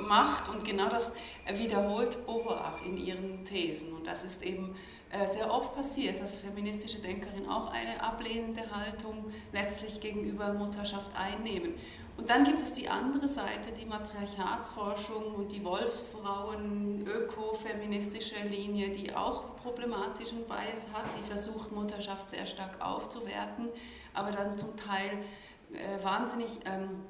macht 0.08 0.48
und 0.48 0.64
genau 0.64 0.88
das 0.88 1.12
wiederholt 1.52 2.24
Beauvoir 2.26 2.78
in 2.84 2.96
ihren 2.96 3.44
Thesen. 3.44 3.92
Und 3.92 4.06
das 4.06 4.24
ist 4.24 4.42
eben 4.42 4.70
äh, 4.70 5.03
sehr 5.26 5.52
oft 5.52 5.74
passiert, 5.74 6.20
dass 6.20 6.38
feministische 6.38 6.98
Denkerinnen 6.98 7.48
auch 7.48 7.72
eine 7.72 8.02
ablehnende 8.02 8.62
Haltung 8.70 9.32
letztlich 9.52 10.00
gegenüber 10.00 10.52
Mutterschaft 10.52 11.10
einnehmen. 11.16 11.74
Und 12.16 12.30
dann 12.30 12.44
gibt 12.44 12.62
es 12.62 12.72
die 12.72 12.88
andere 12.88 13.26
Seite, 13.26 13.72
die 13.72 13.86
Matriarchatsforschung 13.86 15.34
und 15.34 15.50
die 15.50 15.64
Wolfsfrauen, 15.64 17.04
ökofeministische 17.06 18.36
Linie, 18.48 18.90
die 18.90 19.14
auch 19.14 19.56
problematischen 19.56 20.44
Bias 20.44 20.86
hat, 20.92 21.06
die 21.18 21.28
versucht, 21.28 21.72
Mutterschaft 21.72 22.30
sehr 22.30 22.46
stark 22.46 22.80
aufzuwerten, 22.84 23.68
aber 24.14 24.30
dann 24.30 24.56
zum 24.56 24.76
Teil 24.76 25.24
äh, 25.72 26.04
wahnsinnig 26.04 26.60
ähm, 26.66 27.02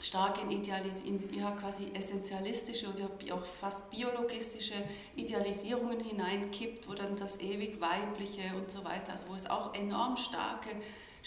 stark 0.00 0.42
in, 0.42 0.50
Idealis 0.50 1.02
ja, 1.32 1.50
quasi 1.52 1.90
essentialistische 1.94 2.86
oder 2.88 3.08
auch 3.34 3.44
fast 3.44 3.90
biologistische 3.90 4.74
Idealisierungen 5.16 6.00
hineinkippt, 6.00 6.88
wo 6.88 6.94
dann 6.94 7.16
das 7.16 7.40
ewig 7.40 7.80
Weibliche 7.80 8.54
und 8.56 8.70
so 8.70 8.84
weiter, 8.84 9.12
also 9.12 9.28
wo 9.28 9.34
es 9.34 9.48
auch 9.48 9.74
enorm 9.74 10.16
starke 10.16 10.70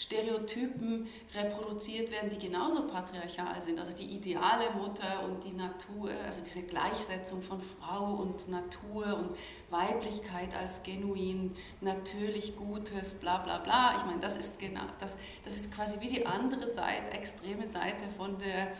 Stereotypen 0.02 1.06
reproduziert 1.32 2.10
werden, 2.10 2.28
die 2.28 2.38
genauso 2.38 2.86
patriarchal 2.88 3.62
sind. 3.62 3.78
Also 3.78 3.92
die 3.92 4.16
ideale 4.16 4.70
Mutter 4.76 5.22
und 5.24 5.44
die 5.44 5.52
Natur, 5.52 6.10
also 6.26 6.42
diese 6.42 6.62
Gleichsetzung 6.62 7.40
von 7.40 7.60
Frau 7.60 8.14
und 8.14 8.48
Natur 8.48 9.16
und 9.16 9.36
Weiblichkeit 9.70 10.54
als 10.56 10.82
genuin, 10.82 11.56
natürlich 11.80 12.56
Gutes, 12.56 13.14
bla 13.14 13.38
bla 13.38 13.58
bla. 13.58 13.94
Ich 13.98 14.04
meine, 14.04 14.20
das 14.20 14.36
ist 14.36 14.58
genau, 14.58 14.82
das, 14.98 15.16
das 15.44 15.54
ist 15.54 15.72
quasi 15.72 16.00
wie 16.00 16.08
die 16.08 16.26
andere 16.26 16.68
Seite, 16.68 17.12
extreme 17.12 17.66
Seite 17.66 18.02
von 18.16 18.38
der, 18.38 18.72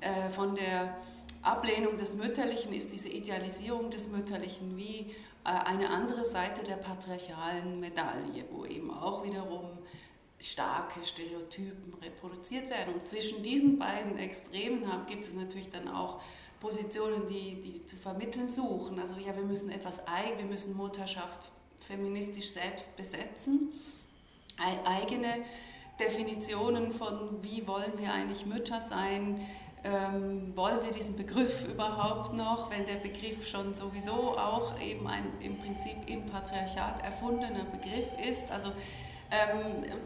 äh, 0.00 0.28
von 0.30 0.56
der 0.56 0.96
Ablehnung 1.42 1.96
des 1.96 2.14
Mütterlichen 2.14 2.72
ist 2.72 2.90
diese 2.90 3.08
Idealisierung 3.08 3.88
des 3.90 4.08
Mütterlichen 4.08 4.76
wie 4.76 5.14
äh, 5.44 5.50
eine 5.64 5.90
andere 5.90 6.24
Seite 6.24 6.64
der 6.64 6.74
patriarchalen 6.74 7.78
Medaille, 7.78 8.44
wo 8.50 8.64
eben 8.64 8.92
auch 8.92 9.24
wiederum 9.24 9.78
starke 10.38 11.04
Stereotypen 11.04 11.94
reproduziert 12.02 12.68
werden. 12.70 12.94
Und 12.94 13.06
zwischen 13.06 13.42
diesen 13.42 13.78
beiden 13.78 14.18
Extremen 14.18 14.84
gibt 15.06 15.24
es 15.24 15.34
natürlich 15.34 15.70
dann 15.70 15.88
auch 15.88 16.20
Positionen, 16.60 17.26
die, 17.26 17.60
die 17.60 17.86
zu 17.86 17.96
vermitteln 17.96 18.48
suchen. 18.48 18.98
Also 18.98 19.16
ja, 19.16 19.34
wir 19.34 19.44
müssen 19.44 19.70
etwas 19.70 20.06
eigen, 20.06 20.38
wir 20.38 20.46
müssen 20.46 20.76
Mutterschaft 20.76 21.52
feministisch 21.80 22.50
selbst 22.50 22.96
besetzen, 22.96 23.70
eigene 24.84 25.44
Definitionen 26.00 26.92
von, 26.92 27.42
wie 27.42 27.66
wollen 27.66 27.92
wir 27.96 28.12
eigentlich 28.12 28.46
Mütter 28.46 28.82
sein, 28.88 29.40
ähm, 29.84 30.56
wollen 30.56 30.82
wir 30.82 30.90
diesen 30.90 31.16
Begriff 31.16 31.64
überhaupt 31.68 32.34
noch, 32.34 32.70
weil 32.70 32.84
der 32.84 32.94
Begriff 32.94 33.46
schon 33.46 33.74
sowieso 33.74 34.36
auch 34.36 34.80
eben 34.80 35.06
ein 35.06 35.24
im 35.40 35.58
Prinzip 35.58 35.96
im 36.06 36.26
Patriarchat 36.26 37.02
erfundener 37.04 37.64
Begriff 37.64 38.06
ist. 38.28 38.50
Also 38.50 38.72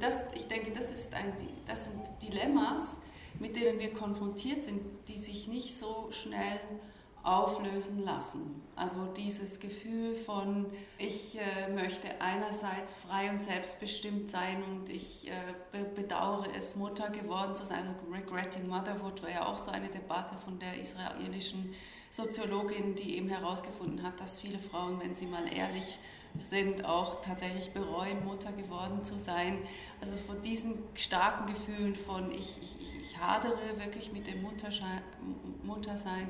das, 0.00 0.22
ich 0.34 0.46
denke, 0.48 0.72
das, 0.72 0.90
ist 0.90 1.14
ein, 1.14 1.32
das 1.66 1.86
sind 1.86 2.00
Dilemmas, 2.22 3.00
mit 3.38 3.56
denen 3.56 3.78
wir 3.78 3.92
konfrontiert 3.92 4.64
sind, 4.64 4.80
die 5.08 5.16
sich 5.16 5.48
nicht 5.48 5.76
so 5.76 6.08
schnell 6.10 6.60
auflösen 7.22 8.02
lassen. 8.02 8.62
Also 8.76 9.04
dieses 9.16 9.60
Gefühl 9.60 10.14
von, 10.14 10.66
ich 10.96 11.38
äh, 11.38 11.70
möchte 11.70 12.08
einerseits 12.18 12.94
frei 12.94 13.28
und 13.28 13.42
selbstbestimmt 13.42 14.30
sein 14.30 14.62
und 14.62 14.88
ich 14.88 15.28
äh, 15.28 15.32
be 15.70 15.84
bedauere 15.84 16.46
es, 16.56 16.76
Mutter 16.76 17.10
geworden 17.10 17.54
zu 17.54 17.64
sein. 17.66 17.80
Also 17.80 17.92
Regretting 18.10 18.68
Motherhood 18.68 19.22
war 19.22 19.30
ja 19.30 19.46
auch 19.46 19.58
so 19.58 19.70
eine 19.70 19.88
Debatte 19.88 20.34
von 20.38 20.58
der 20.58 20.80
israelischen 20.80 21.74
Soziologin, 22.10 22.94
die 22.94 23.18
eben 23.18 23.28
herausgefunden 23.28 24.02
hat, 24.02 24.18
dass 24.18 24.38
viele 24.38 24.58
Frauen, 24.58 24.98
wenn 25.00 25.14
sie 25.14 25.26
mal 25.26 25.44
ehrlich 25.52 25.98
sind, 26.42 26.84
auch 26.84 27.22
tatsächlich 27.22 27.72
bereuen, 27.72 28.24
Mutter 28.24 28.52
geworden 28.52 29.04
zu 29.04 29.18
sein. 29.18 29.58
Also 30.00 30.16
von 30.16 30.40
diesen 30.42 30.74
starken 30.94 31.46
Gefühlen 31.46 31.94
von 31.94 32.30
ich, 32.32 32.58
ich, 32.62 33.00
ich 33.00 33.18
hadere 33.18 33.58
wirklich 33.78 34.12
mit 34.12 34.26
dem 34.26 34.42
Muttersein 34.42 36.28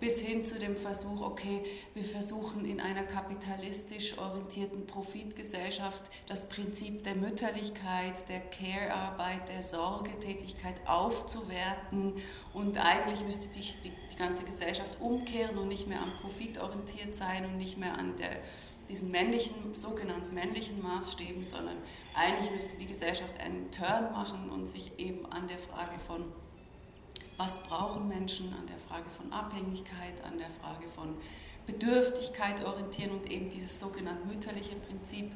bis 0.00 0.20
hin 0.20 0.44
zu 0.44 0.58
dem 0.58 0.76
Versuch, 0.76 1.22
okay, 1.22 1.62
wir 1.94 2.04
versuchen 2.04 2.64
in 2.66 2.80
einer 2.80 3.02
kapitalistisch 3.02 4.18
orientierten 4.18 4.86
Profitgesellschaft 4.86 6.02
das 6.26 6.48
Prinzip 6.48 7.02
der 7.04 7.14
Mütterlichkeit, 7.14 8.28
der 8.28 8.40
Care-Arbeit, 8.40 9.48
der 9.48 9.62
Sorgetätigkeit 9.62 10.74
aufzuwerten 10.86 12.14
und 12.52 12.78
eigentlich 12.78 13.24
müsste 13.24 13.48
die, 13.54 13.62
die, 13.84 13.92
die 14.12 14.16
ganze 14.16 14.44
Gesellschaft 14.44 15.00
umkehren 15.00 15.56
und 15.56 15.68
nicht 15.68 15.86
mehr 15.86 16.02
am 16.02 16.12
Profit 16.20 16.58
orientiert 16.58 17.16
sein 17.16 17.46
und 17.46 17.56
nicht 17.56 17.78
mehr 17.78 17.98
an 17.98 18.16
der 18.16 18.36
diesen 18.88 19.10
männlichen, 19.10 19.74
sogenannten 19.74 20.32
männlichen 20.34 20.82
Maßstäben, 20.82 21.44
sondern 21.44 21.76
eigentlich 22.14 22.50
müsste 22.50 22.78
die 22.78 22.86
Gesellschaft 22.86 23.38
einen 23.40 23.70
Turn 23.70 24.12
machen 24.12 24.50
und 24.50 24.66
sich 24.66 24.98
eben 24.98 25.26
an 25.26 25.48
der 25.48 25.58
Frage 25.58 25.98
von, 25.98 26.24
was 27.36 27.60
brauchen 27.64 28.08
Menschen, 28.08 28.52
an 28.54 28.66
der 28.66 28.78
Frage 28.78 29.10
von 29.10 29.32
Abhängigkeit, 29.32 30.22
an 30.24 30.38
der 30.38 30.50
Frage 30.50 30.88
von 30.88 31.16
Bedürftigkeit 31.66 32.64
orientieren 32.64 33.10
und 33.10 33.30
eben 33.30 33.50
dieses 33.50 33.78
sogenannte 33.80 34.26
mütterliche 34.26 34.76
Prinzip 34.76 35.32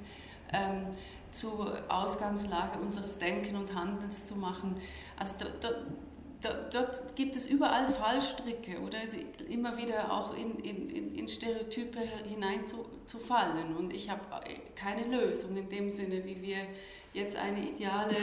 ähm, 0.53 0.87
zur 1.31 1.83
Ausgangslage 1.89 2.79
unseres 2.79 3.19
Denken 3.19 3.57
und 3.57 3.75
Handelns 3.75 4.27
zu 4.27 4.37
machen. 4.37 4.77
Also 5.17 5.35
da, 5.61 5.69
da, 6.41 6.53
dort 6.73 7.17
gibt 7.17 7.37
es 7.37 7.47
überall 7.47 7.89
Fallstricke 7.89 8.81
oder 8.81 8.99
immer 9.49 9.77
wieder 9.77 10.13
auch 10.13 10.35
in, 10.35 10.59
in, 10.61 11.15
in 11.15 11.29
Stereotype 11.29 11.99
hineinzufallen. 13.11 13.77
Und 13.77 13.93
ich 13.93 14.11
habe 14.11 14.21
keine 14.75 15.05
Lösung 15.05 15.57
in 15.57 15.69
dem 15.69 15.91
Sinne, 15.91 16.25
wie 16.25 16.41
wir 16.43 16.59
jetzt 17.13 17.37
eine 17.37 17.61
ideale, 17.61 18.17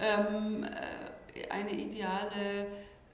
ähm, 0.00 0.64
äh, 0.64 1.50
eine 1.50 1.72
ideale 1.72 2.66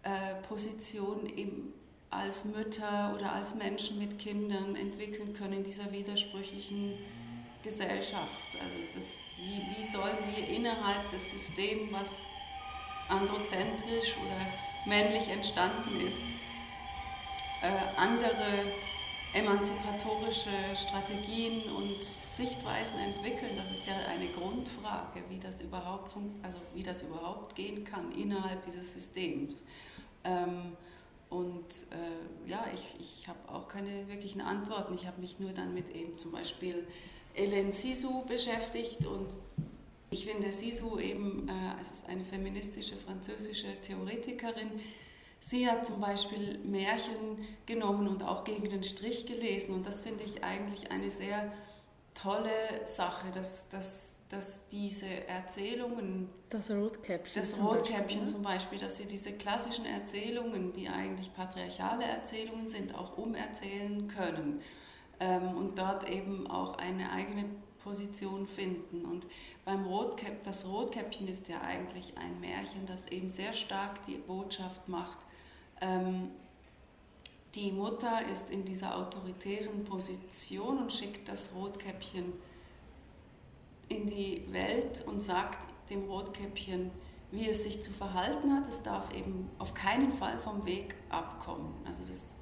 äh, 0.02 0.34
Position 0.48 1.26
im, 1.26 1.72
als 2.10 2.44
Mütter 2.44 3.12
oder 3.14 3.32
als 3.32 3.54
Menschen 3.54 3.98
mit 3.98 4.18
Kindern 4.18 4.76
entwickeln 4.76 5.32
können 5.32 5.54
in 5.54 5.64
dieser 5.64 5.90
widersprüchlichen 5.92 6.98
Gesellschaft. 7.62 8.56
Also 8.62 8.78
das, 8.94 9.04
wie, 9.36 9.62
wie 9.76 9.84
sollen 9.84 10.18
wir 10.34 10.48
innerhalb 10.48 11.10
des 11.10 11.30
Systems, 11.30 11.92
was 11.92 12.26
androzentrisch 13.08 14.16
oder 14.16 14.46
männlich 14.86 15.28
entstanden 15.28 16.00
ist, 16.00 16.22
äh, 17.62 17.70
andere 17.96 18.72
emanzipatorische 19.32 20.50
Strategien 20.74 21.62
und 21.70 22.02
Sichtweisen 22.02 22.98
entwickeln. 22.98 23.56
Das 23.56 23.70
ist 23.70 23.86
ja 23.86 23.94
eine 24.08 24.28
Grundfrage, 24.28 25.22
wie 25.28 25.38
das 25.38 25.60
überhaupt, 25.60 26.16
also 26.42 26.58
wie 26.74 26.82
das 26.82 27.02
überhaupt 27.02 27.54
gehen 27.54 27.84
kann 27.84 28.12
innerhalb 28.12 28.62
dieses 28.62 28.92
Systems. 28.92 29.62
Ähm, 30.24 30.76
und 31.28 31.86
äh, 31.92 32.50
ja, 32.50 32.64
ich, 32.74 32.96
ich 32.98 33.28
habe 33.28 33.38
auch 33.48 33.68
keine 33.68 34.08
wirklichen 34.08 34.40
Antworten. 34.40 34.94
Ich 34.94 35.06
habe 35.06 35.20
mich 35.20 35.38
nur 35.38 35.52
dann 35.52 35.74
mit 35.74 35.94
eben 35.94 36.18
zum 36.18 36.32
Beispiel 36.32 36.86
Hélène 37.36 37.70
Sisou 37.70 38.24
beschäftigt 38.24 39.06
und 39.06 39.28
ich 40.10 40.26
finde 40.26 40.50
Sisu 40.50 40.98
eben, 40.98 41.48
äh, 41.48 41.80
es 41.80 41.92
ist 41.92 42.08
eine 42.08 42.24
feministische 42.24 42.96
französische 42.96 43.80
Theoretikerin, 43.80 44.80
sie 45.40 45.68
hat 45.68 45.86
zum 45.86 46.00
Beispiel 46.00 46.58
Märchen 46.58 47.38
genommen 47.66 48.06
und 48.06 48.22
auch 48.22 48.44
gegen 48.44 48.68
den 48.68 48.82
Strich 48.82 49.26
gelesen 49.26 49.74
und 49.74 49.86
das 49.86 50.02
finde 50.02 50.24
ich 50.24 50.44
eigentlich 50.44 50.90
eine 50.90 51.10
sehr 51.10 51.52
tolle 52.14 52.50
Sache, 52.84 53.30
dass, 53.32 53.68
dass, 53.70 54.18
dass 54.28 54.68
diese 54.68 55.28
Erzählungen, 55.28 56.28
das 56.50 56.70
Rotkäppchen, 56.70 57.40
das 57.40 57.60
Rotkäppchen 57.60 58.26
zum 58.26 58.42
Beispiel, 58.42 58.78
dass 58.78 58.98
sie 58.98 59.06
diese 59.06 59.32
klassischen 59.32 59.86
Erzählungen, 59.86 60.72
die 60.72 60.88
eigentlich 60.88 61.32
patriarchale 61.34 62.04
Erzählungen 62.04 62.68
sind, 62.68 62.94
auch 62.94 63.16
umerzählen 63.16 64.08
können 64.08 64.60
ähm, 65.20 65.56
und 65.56 65.78
dort 65.78 66.08
eben 66.08 66.46
auch 66.48 66.78
eine 66.78 67.10
eigene 67.10 67.44
Position 67.82 68.46
finden. 68.46 69.04
Und 69.04 69.26
beim 69.64 69.84
Rotkäpp, 69.84 70.42
das 70.42 70.66
Rotkäppchen 70.66 71.28
ist 71.28 71.48
ja 71.48 71.60
eigentlich 71.60 72.16
ein 72.16 72.40
Märchen, 72.40 72.86
das 72.86 73.06
eben 73.10 73.30
sehr 73.30 73.52
stark 73.52 74.04
die 74.06 74.16
Botschaft 74.16 74.88
macht, 74.88 75.18
ähm, 75.80 76.30
die 77.54 77.72
Mutter 77.72 78.24
ist 78.30 78.50
in 78.50 78.64
dieser 78.64 78.96
autoritären 78.96 79.84
Position 79.84 80.78
und 80.78 80.92
schickt 80.92 81.28
das 81.28 81.50
Rotkäppchen 81.52 82.32
in 83.88 84.06
die 84.06 84.44
Welt 84.50 85.02
und 85.06 85.20
sagt 85.20 85.66
dem 85.90 86.04
Rotkäppchen, 86.04 86.92
wie 87.32 87.48
es 87.48 87.64
sich 87.64 87.82
zu 87.82 87.90
verhalten 87.90 88.54
hat. 88.54 88.68
Es 88.68 88.82
darf 88.82 89.12
eben 89.12 89.50
auf 89.58 89.74
keinen 89.74 90.12
Fall 90.12 90.38
vom 90.38 90.64
Weg 90.64 90.94
abkommen. 91.08 91.74
Also 91.84 92.04
das, 92.06 92.34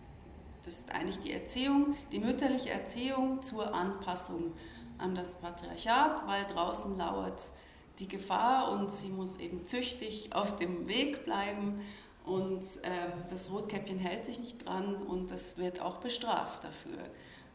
das 0.63 0.81
ist 0.81 0.91
eigentlich 0.91 1.21
die 1.21 1.33
Erziehung, 1.33 1.97
die 2.13 2.19
mütterliche 2.19 2.71
Erziehung 2.71 3.41
zur 3.41 3.73
Anpassung 3.73 4.53
an 4.99 5.15
das 5.15 5.35
Patriarchat, 5.37 6.27
weil 6.27 6.45
draußen 6.47 6.97
lauert 6.97 7.51
die 7.99 8.09
Gefahr 8.09 8.71
und 8.71 8.91
sie 8.91 9.09
muss 9.09 9.39
eben 9.39 9.65
züchtig 9.65 10.33
auf 10.33 10.57
dem 10.57 10.87
Weg 10.87 11.25
bleiben 11.25 11.81
und 12.25 12.63
äh, 12.83 12.91
das 13.31 13.51
Rotkäppchen 13.51 13.99
hält 13.99 14.25
sich 14.25 14.39
nicht 14.39 14.67
dran 14.67 14.95
und 14.95 15.31
das 15.31 15.59
wird 15.59 15.81
auch 15.81 15.97
bestraft 15.97 16.65
dafür. 16.65 16.99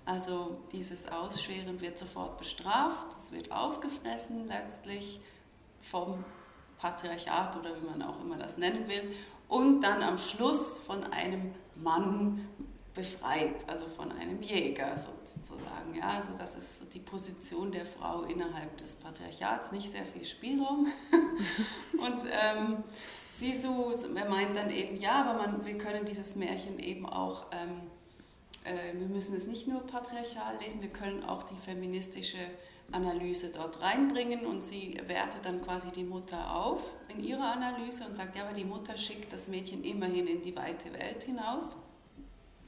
Also 0.05 0.57
dieses 0.73 1.07
Ausscheren 1.09 1.79
wird 1.79 1.97
sofort 1.97 2.37
bestraft, 2.37 3.07
es 3.13 3.31
wird 3.31 3.51
aufgefressen 3.51 4.47
letztlich 4.47 5.21
vom 5.79 6.25
Patriarchat 6.79 7.55
oder 7.55 7.75
wie 7.81 7.85
man 7.85 8.01
auch 8.01 8.19
immer 8.19 8.37
das 8.37 8.57
nennen 8.57 8.89
will 8.89 9.13
und 9.47 9.81
dann 9.81 10.03
am 10.03 10.17
Schluss 10.17 10.79
von 10.79 11.03
einem 11.13 11.53
Mann 11.75 12.47
befreit, 12.93 13.67
also 13.67 13.87
von 13.87 14.11
einem 14.11 14.41
Jäger 14.41 14.95
sozusagen. 14.97 15.95
Ja, 15.95 16.09
also 16.09 16.29
das 16.37 16.55
ist 16.55 16.79
so 16.79 16.85
die 16.85 16.99
Position 16.99 17.71
der 17.71 17.85
Frau 17.85 18.23
innerhalb 18.23 18.77
des 18.77 18.97
Patriarchats, 18.97 19.71
nicht 19.71 19.91
sehr 19.91 20.05
viel 20.05 20.23
Spielraum. 20.23 20.87
und 21.93 22.21
ähm, 22.29 22.83
Sisu 23.31 23.91
meint 24.29 24.55
dann 24.55 24.69
eben, 24.69 24.97
ja, 24.97 25.23
aber 25.23 25.33
man, 25.33 25.65
wir 25.65 25.77
können 25.77 26.05
dieses 26.05 26.35
Märchen 26.35 26.77
eben 26.77 27.07
auch, 27.07 27.47
ähm, 27.51 27.81
äh, 28.63 28.97
wir 28.97 29.07
müssen 29.07 29.35
es 29.35 29.47
nicht 29.47 29.67
nur 29.67 29.81
patriarchal 29.87 30.57
lesen, 30.63 30.81
wir 30.81 30.89
können 30.89 31.23
auch 31.23 31.41
die 31.41 31.57
feministische 31.57 32.37
Analyse 32.91 33.49
dort 33.49 33.81
reinbringen 33.81 34.45
und 34.45 34.63
sie 34.63 34.99
wertet 35.07 35.45
dann 35.45 35.63
quasi 35.63 35.91
die 35.91 36.03
Mutter 36.03 36.55
auf 36.55 36.93
in 37.07 37.23
ihrer 37.23 37.53
Analyse 37.53 38.05
und 38.05 38.15
sagt, 38.15 38.35
ja, 38.35 38.43
aber 38.43 38.53
die 38.53 38.65
Mutter 38.65 38.97
schickt 38.97 39.33
das 39.33 39.47
Mädchen 39.47 39.83
immerhin 39.83 40.27
in 40.27 40.43
die 40.43 40.55
weite 40.55 40.93
Welt 40.93 41.23
hinaus. 41.23 41.75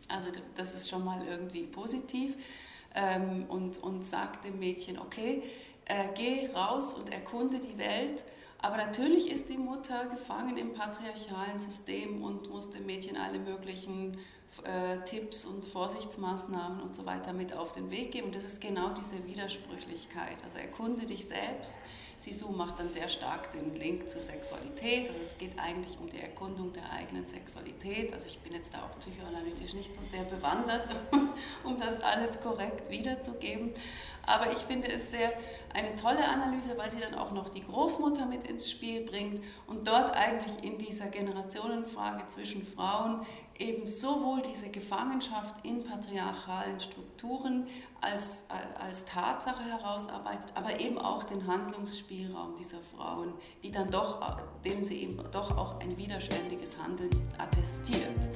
Also 0.10 0.30
das 0.56 0.74
ist 0.74 0.90
schon 0.90 1.04
mal 1.04 1.26
irgendwie 1.28 1.64
positiv 1.64 2.36
ähm, 2.94 3.46
und, 3.50 3.82
und 3.82 4.04
sagt 4.04 4.46
dem 4.46 4.60
Mädchen, 4.60 5.00
okay, 5.00 5.44
äh, 5.86 6.10
geh 6.16 6.48
raus 6.54 6.94
und 6.94 7.12
erkunde 7.12 7.60
die 7.60 7.78
Welt. 7.78 8.26
Aber 8.60 8.78
natürlich 8.78 9.30
ist 9.30 9.50
die 9.50 9.58
Mutter 9.58 10.06
gefangen 10.06 10.58
im 10.58 10.74
patriarchalen 10.74 11.60
System 11.60 12.24
und 12.24 12.50
muss 12.50 12.72
dem 12.72 12.86
Mädchen 12.86 13.18
alle 13.18 13.38
möglichen 13.38 14.18
äh, 14.64 14.98
Tipps 15.06 15.46
und 15.46 15.66
Vorsichtsmaßnahmen 15.66 16.82
und 16.82 16.96
so 16.96 17.06
weiter 17.06 17.34
mit 17.34 17.54
auf 17.54 17.74
den 17.74 17.92
Weg 17.92 18.12
geben. 18.12 18.28
Und 18.28 18.36
das 18.36 18.46
ist 18.46 18.62
genau 18.62 18.90
diese 18.90 19.26
Widersprüchlichkeit. 19.28 20.44
Also 20.44 20.58
erkunde 20.58 21.06
dich 21.06 21.28
selbst, 21.28 21.80
Sisu 22.18 22.50
macht 22.52 22.80
dann 22.80 22.90
sehr 22.90 23.10
stark 23.10 23.52
den 23.52 23.74
Link 23.76 24.10
zur 24.10 24.22
Sexualität. 24.22 25.10
Also 25.10 25.22
es 25.22 25.38
geht 25.38 25.58
eigentlich 25.58 26.00
um 26.00 26.10
die 26.10 26.20
Erkundung 26.20 26.72
der 26.74 26.90
eigenen 26.92 27.26
Sexualität. 27.26 28.14
Also 28.14 28.28
ich 28.28 28.40
bin 28.40 28.54
jetzt 28.54 28.74
da 28.74 28.84
auch 28.84 29.00
psychoanalytisch 29.00 29.74
nicht 29.74 29.94
so 29.94 30.02
sehr 30.02 30.24
bewandert, 30.24 30.90
um 31.64 31.80
das 31.80 32.02
alles 32.02 32.40
korrekt 32.40 32.90
wiederzugeben. 32.90 33.74
Aber 34.26 34.52
ich 34.52 34.60
finde 34.60 34.88
es 34.88 35.12
sehr 35.12 35.34
eine 35.74 35.96
tolle 35.96 36.28
Analyse, 36.28 36.78
weil 36.78 36.90
sie 36.90 37.00
dann 37.00 37.16
auch 37.16 37.32
noch 37.32 37.50
die 37.50 37.64
Großmutter 37.64 38.26
mit 38.26 38.48
ins 38.48 38.72
Spiel 38.72 39.06
bringt 39.06 39.44
und 39.68 39.88
dort 39.88 40.16
eigentlich 40.16 40.64
in 40.64 40.78
dieser 40.78 41.08
Generationenfrage 41.08 42.28
zwischen 42.28 42.66
Frauen 42.66 43.26
eben 43.60 43.88
sowohl 43.88 44.42
diese 44.42 44.70
Gefangenschaft 44.70 45.64
in 45.64 45.84
patriarchalen 45.84 46.80
Strukturen 46.80 47.68
als, 48.02 48.46
als 48.80 49.06
Tatsache 49.06 49.64
herausarbeitet, 49.64 50.52
aber 50.56 50.80
eben 50.80 50.98
auch 50.98 51.24
den 51.24 51.48
Handlungsspielraum 51.48 52.56
dieser 52.58 52.82
Frauen, 52.96 53.34
die 53.64 53.72
dann 53.72 53.90
doch, 53.90 54.38
denen 54.64 54.86
sie 54.86 55.04
eben 55.04 55.20
doch 55.32 55.58
auch 55.58 55.80
ein 55.80 55.98
widerständiges 55.98 56.78
Handeln 56.78 57.10
attestiert. 57.38 58.30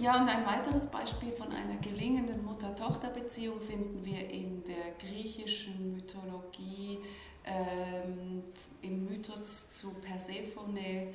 Ja, 0.00 0.20
und 0.20 0.28
ein 0.28 0.44
weiteres 0.44 0.86
Beispiel 0.86 1.32
von 1.32 1.50
einer 1.52 1.76
gelingenden 1.76 2.44
Mutter-Tochter-Beziehung 2.44 3.60
finden 3.60 4.04
wir 4.04 4.28
in 4.28 4.62
der 4.64 4.92
griechischen 4.98 5.94
Mythologie, 5.94 6.98
ähm, 7.44 8.42
im 8.82 9.04
Mythos 9.04 9.70
zu 9.70 9.94
Persephone 9.94 11.14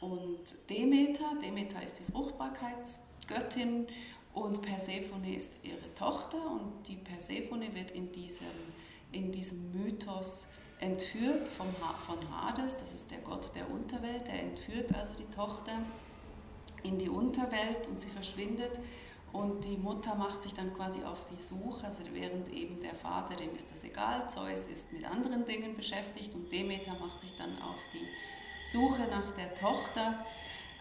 und 0.00 0.70
Demeter. 0.70 1.24
Demeter 1.42 1.82
ist 1.82 2.00
die 2.00 2.12
Fruchtbarkeitsgöttin 2.12 3.86
und 4.32 4.62
Persephone 4.62 5.24
ist 5.24 5.58
ihre 5.62 5.94
Tochter 5.94 6.38
und 6.50 6.86
die 6.86 6.96
Persephone 6.96 7.74
wird 7.74 7.90
in 7.90 8.12
diesem, 8.12 8.46
in 9.12 9.32
diesem 9.32 9.72
Mythos 9.72 10.48
entführt 10.78 11.48
vom, 11.48 11.68
von 12.06 12.18
Hades, 12.30 12.76
das 12.76 12.94
ist 12.94 13.10
der 13.10 13.18
Gott 13.18 13.54
der 13.54 13.70
Unterwelt, 13.70 14.28
der 14.28 14.40
entführt 14.40 14.94
also 14.94 15.12
die 15.14 15.28
Tochter 15.34 15.72
in 16.82 16.98
die 16.98 17.08
Unterwelt 17.08 17.86
und 17.88 17.98
sie 17.98 18.08
verschwindet. 18.08 18.80
Und 19.32 19.64
die 19.64 19.76
Mutter 19.76 20.16
macht 20.16 20.42
sich 20.42 20.54
dann 20.54 20.74
quasi 20.74 21.04
auf 21.04 21.24
die 21.26 21.36
Suche, 21.36 21.84
also 21.84 22.02
während 22.12 22.48
eben 22.52 22.82
der 22.82 22.94
Vater, 22.94 23.36
dem 23.36 23.54
ist 23.54 23.70
das 23.70 23.84
egal, 23.84 24.28
Zeus 24.28 24.66
ist 24.66 24.92
mit 24.92 25.04
anderen 25.08 25.44
Dingen 25.44 25.76
beschäftigt 25.76 26.34
und 26.34 26.50
Demeter 26.50 26.94
macht 26.98 27.20
sich 27.20 27.36
dann 27.36 27.56
auf 27.62 27.78
die 27.92 28.08
Suche 28.72 29.02
nach 29.08 29.30
der 29.32 29.54
Tochter 29.54 30.26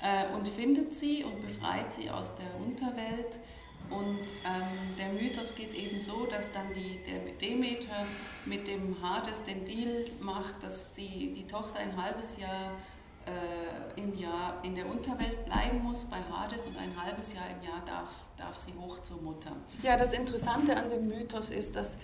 äh, 0.01 0.33
und 0.33 0.47
findet 0.47 0.95
sie 0.95 1.23
und 1.23 1.41
befreit 1.41 1.93
sie 1.93 2.09
aus 2.09 2.33
der 2.35 2.47
Unterwelt. 2.59 3.39
Und 3.89 4.21
ähm, 4.45 4.95
der 4.97 5.09
Mythos 5.13 5.55
geht 5.55 5.73
eben 5.73 5.99
so, 5.99 6.25
dass 6.25 6.51
dann 6.51 6.73
die, 6.73 6.99
der 7.07 7.19
Demeter 7.41 8.05
mit 8.45 8.67
dem 8.67 9.01
Hades 9.01 9.43
den 9.43 9.65
Deal 9.65 10.05
macht, 10.21 10.61
dass 10.61 10.95
sie 10.95 11.33
die 11.35 11.47
Tochter 11.47 11.79
ein 11.79 12.01
halbes 12.01 12.37
Jahr 12.37 12.73
äh, 13.25 14.01
im 14.01 14.17
Jahr 14.17 14.53
in 14.63 14.75
der 14.75 14.85
Unterwelt 14.85 15.45
bleiben 15.45 15.83
muss 15.83 16.05
bei 16.05 16.17
Hades 16.31 16.67
und 16.67 16.77
ein 16.77 16.91
halbes 17.01 17.33
Jahr 17.33 17.45
im 17.49 17.67
Jahr 17.67 17.81
darf, 17.85 18.09
darf 18.37 18.59
sie 18.59 18.73
hoch 18.79 18.99
zur 18.99 19.21
Mutter. 19.21 19.51
Ja, 19.83 19.97
das 19.97 20.13
Interessante 20.13 20.75
an 20.75 20.89
dem 20.89 21.07
Mythos 21.07 21.49
ist, 21.49 21.75
dass 21.75 21.97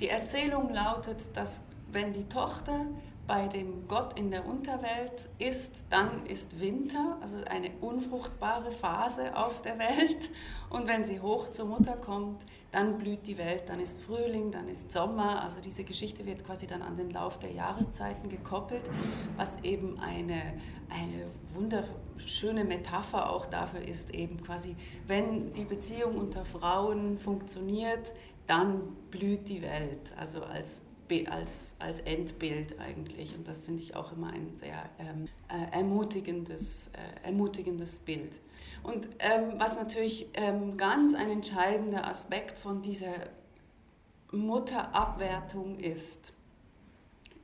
die 0.00 0.08
Erzählung 0.08 0.72
lautet, 0.72 1.36
dass 1.36 1.62
wenn 1.90 2.12
die 2.12 2.24
Tochter 2.24 2.86
bei 3.26 3.48
dem 3.48 3.88
Gott 3.88 4.18
in 4.18 4.30
der 4.30 4.46
Unterwelt 4.46 5.28
ist, 5.38 5.84
dann 5.90 6.26
ist 6.26 6.60
Winter, 6.60 7.18
also 7.20 7.38
eine 7.44 7.70
unfruchtbare 7.80 8.70
Phase 8.70 9.36
auf 9.36 9.62
der 9.62 9.78
Welt. 9.78 10.30
Und 10.70 10.86
wenn 10.86 11.04
sie 11.04 11.20
hoch 11.20 11.50
zur 11.50 11.66
Mutter 11.66 11.96
kommt, 11.96 12.44
dann 12.72 12.98
blüht 12.98 13.26
die 13.26 13.38
Welt, 13.38 13.62
dann 13.68 13.80
ist 13.80 14.00
Frühling, 14.00 14.50
dann 14.50 14.68
ist 14.68 14.92
Sommer. 14.92 15.42
Also 15.42 15.60
diese 15.60 15.82
Geschichte 15.82 16.26
wird 16.26 16.44
quasi 16.44 16.66
dann 16.66 16.82
an 16.82 16.96
den 16.96 17.10
Lauf 17.10 17.38
der 17.38 17.52
Jahreszeiten 17.52 18.28
gekoppelt, 18.28 18.82
was 19.36 19.50
eben 19.62 19.98
eine, 19.98 20.40
eine 20.88 21.26
wunderschöne 21.54 22.64
Metapher 22.64 23.30
auch 23.30 23.46
dafür 23.46 23.80
ist, 23.80 24.14
eben 24.14 24.42
quasi, 24.42 24.76
wenn 25.06 25.52
die 25.52 25.64
Beziehung 25.64 26.18
unter 26.18 26.44
Frauen 26.44 27.18
funktioniert, 27.18 28.12
dann 28.46 28.94
blüht 29.10 29.48
die 29.48 29.62
Welt. 29.62 30.12
Also 30.16 30.42
als 30.42 30.82
als, 31.30 31.74
als 31.78 32.00
Endbild 32.00 32.78
eigentlich. 32.78 33.34
Und 33.34 33.46
das 33.46 33.66
finde 33.66 33.82
ich 33.82 33.94
auch 33.94 34.12
immer 34.12 34.32
ein 34.32 34.52
sehr 34.56 34.88
ähm, 34.98 35.28
äh, 35.48 35.76
ermutigendes, 35.76 36.88
äh, 36.88 37.26
ermutigendes 37.26 37.98
Bild. 38.00 38.40
Und 38.82 39.08
ähm, 39.18 39.54
was 39.58 39.76
natürlich 39.76 40.28
ähm, 40.34 40.76
ganz 40.76 41.14
ein 41.14 41.30
entscheidender 41.30 42.06
Aspekt 42.06 42.58
von 42.58 42.82
dieser 42.82 43.14
Mutterabwertung 44.32 45.78
ist, 45.78 46.32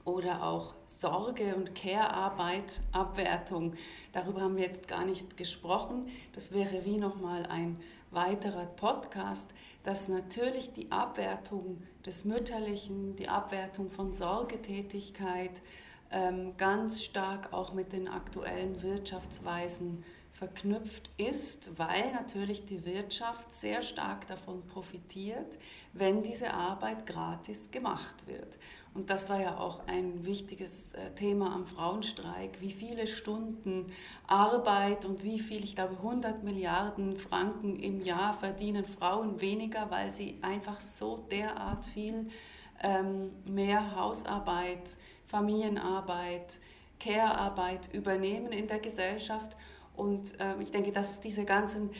oder 0.04 0.42
auch 0.42 0.74
Sorge- 0.86 1.54
und 1.54 1.74
Care-Arbeit, 1.74 2.80
Abwertung. 2.90 3.74
Darüber 4.12 4.40
haben 4.40 4.56
wir 4.56 4.64
jetzt 4.64 4.88
gar 4.88 5.04
nicht 5.04 5.36
gesprochen. 5.36 6.08
Das 6.32 6.52
wäre 6.52 6.84
wie 6.84 6.98
nochmal 6.98 7.46
ein 7.46 7.78
weiterer 8.10 8.66
Podcast, 8.66 9.50
dass 9.84 10.08
natürlich 10.08 10.72
die 10.72 10.90
Abwertung 10.90 11.82
des 12.06 12.24
Mütterlichen, 12.24 13.16
die 13.16 13.28
Abwertung 13.28 13.90
von 13.90 14.12
Sorgetätigkeit 14.12 15.62
ähm, 16.10 16.56
ganz 16.56 17.02
stark 17.02 17.52
auch 17.52 17.72
mit 17.72 17.92
den 17.92 18.08
aktuellen 18.08 18.82
Wirtschaftsweisen 18.82 20.04
verknüpft 20.42 21.08
ist, 21.18 21.78
weil 21.78 22.12
natürlich 22.14 22.66
die 22.66 22.84
Wirtschaft 22.84 23.54
sehr 23.54 23.80
stark 23.80 24.26
davon 24.26 24.66
profitiert, 24.66 25.56
wenn 25.92 26.24
diese 26.24 26.52
Arbeit 26.52 27.06
gratis 27.06 27.70
gemacht 27.70 28.26
wird. 28.26 28.58
Und 28.92 29.08
das 29.08 29.28
war 29.28 29.40
ja 29.40 29.58
auch 29.58 29.86
ein 29.86 30.24
wichtiges 30.24 30.94
äh, 30.94 31.12
Thema 31.14 31.54
am 31.54 31.68
Frauenstreik, 31.68 32.60
wie 32.60 32.72
viele 32.72 33.06
Stunden 33.06 33.92
Arbeit 34.26 35.04
und 35.04 35.22
wie 35.22 35.38
viel, 35.38 35.62
ich 35.62 35.76
glaube 35.76 35.94
100 35.98 36.42
Milliarden 36.42 37.18
Franken 37.18 37.76
im 37.76 38.02
Jahr 38.02 38.32
verdienen 38.34 38.84
Frauen 38.84 39.40
weniger, 39.40 39.92
weil 39.92 40.10
sie 40.10 40.38
einfach 40.42 40.80
so 40.80 41.18
derart 41.30 41.84
viel 41.84 42.30
ähm, 42.82 43.30
mehr 43.48 43.94
Hausarbeit, 43.94 44.98
Familienarbeit, 45.24 46.58
Care-Arbeit 46.98 47.94
übernehmen 47.94 48.50
in 48.50 48.66
der 48.66 48.80
Gesellschaft 48.80 49.56
Und 49.96 50.40
äh, 50.40 50.54
ich 50.60 50.70
denke, 50.70 50.92
dass 50.92 51.20
diese 51.20 51.44
ganzen 51.44 51.90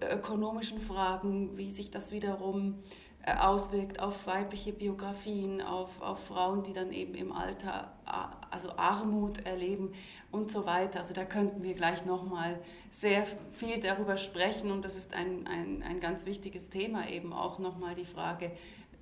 ökonomischen 0.00 0.80
Fragen, 0.80 1.56
wie 1.56 1.70
sich 1.70 1.90
das 1.90 2.12
wiederum 2.12 2.78
äh, 3.22 3.34
auswirkt 3.34 4.00
auf 4.00 4.26
weibliche 4.26 4.72
Biografien, 4.72 5.60
auf, 5.60 6.00
auf 6.00 6.24
Frauen, 6.26 6.62
die 6.62 6.72
dann 6.72 6.92
eben 6.92 7.14
im 7.14 7.32
Alter 7.32 7.92
also 8.50 8.70
Armut 8.76 9.44
erleben 9.46 9.92
und 10.30 10.50
so 10.50 10.66
weiter. 10.66 11.00
Also 11.00 11.12
da 11.12 11.24
könnten 11.24 11.62
wir 11.62 11.74
gleich 11.74 12.04
nochmal 12.04 12.58
sehr 12.90 13.26
viel 13.52 13.78
darüber 13.78 14.16
sprechen 14.16 14.70
und 14.70 14.84
das 14.84 14.96
ist 14.96 15.14
ein, 15.14 15.46
ein, 15.46 15.82
ein 15.82 16.00
ganz 16.00 16.26
wichtiges 16.26 16.70
Thema 16.70 17.08
eben 17.08 17.32
auch 17.32 17.58
nochmal 17.58 17.94
die 17.94 18.04
Frage 18.04 18.52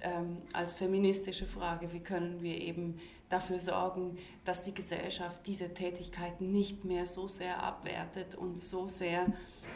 ähm, 0.01 0.39
als 0.53 0.75
feministische 0.75 1.47
Frage, 1.47 1.93
wie 1.93 2.01
können 2.01 2.43
wir 2.43 2.61
eben 2.61 2.99
dafür 3.29 3.61
sorgen, 3.61 4.17
dass 4.45 4.63
die 4.63 4.75
Gesellschaft 4.75 5.47
diese 5.47 5.75
Tätigkeiten 5.75 6.51
nicht 6.51 6.85
mehr 6.85 7.07
so 7.07 7.29
sehr 7.29 7.63
abwertet 7.63 8.35
und 8.35 8.59
so 8.59 8.89
sehr 8.89 9.27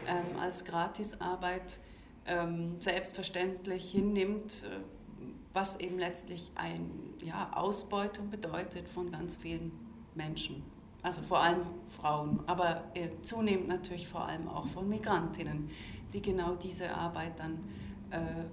ähm, 0.06 0.38
als 0.40 0.64
Gratisarbeit 0.64 1.78
ähm, 2.26 2.80
selbstverständlich 2.80 3.90
hinnimmt, 3.90 4.64
äh, 4.64 5.26
was 5.52 5.78
eben 5.80 5.98
letztlich 5.98 6.50
eine 6.54 6.86
ja, 7.22 7.50
Ausbeutung 7.54 8.30
bedeutet 8.30 8.88
von 8.88 9.10
ganz 9.10 9.36
vielen 9.36 9.72
Menschen. 10.14 10.62
Also 11.02 11.20
vor 11.20 11.40
allem 11.40 11.62
Frauen, 11.84 12.40
aber 12.46 12.84
äh, 12.94 13.08
zunehmend 13.22 13.68
natürlich 13.68 14.06
vor 14.06 14.26
allem 14.26 14.48
auch 14.48 14.66
von 14.68 14.88
Migrantinnen, 14.88 15.68
die 16.12 16.22
genau 16.22 16.54
diese 16.54 16.94
Arbeit 16.94 17.38
dann 17.38 17.58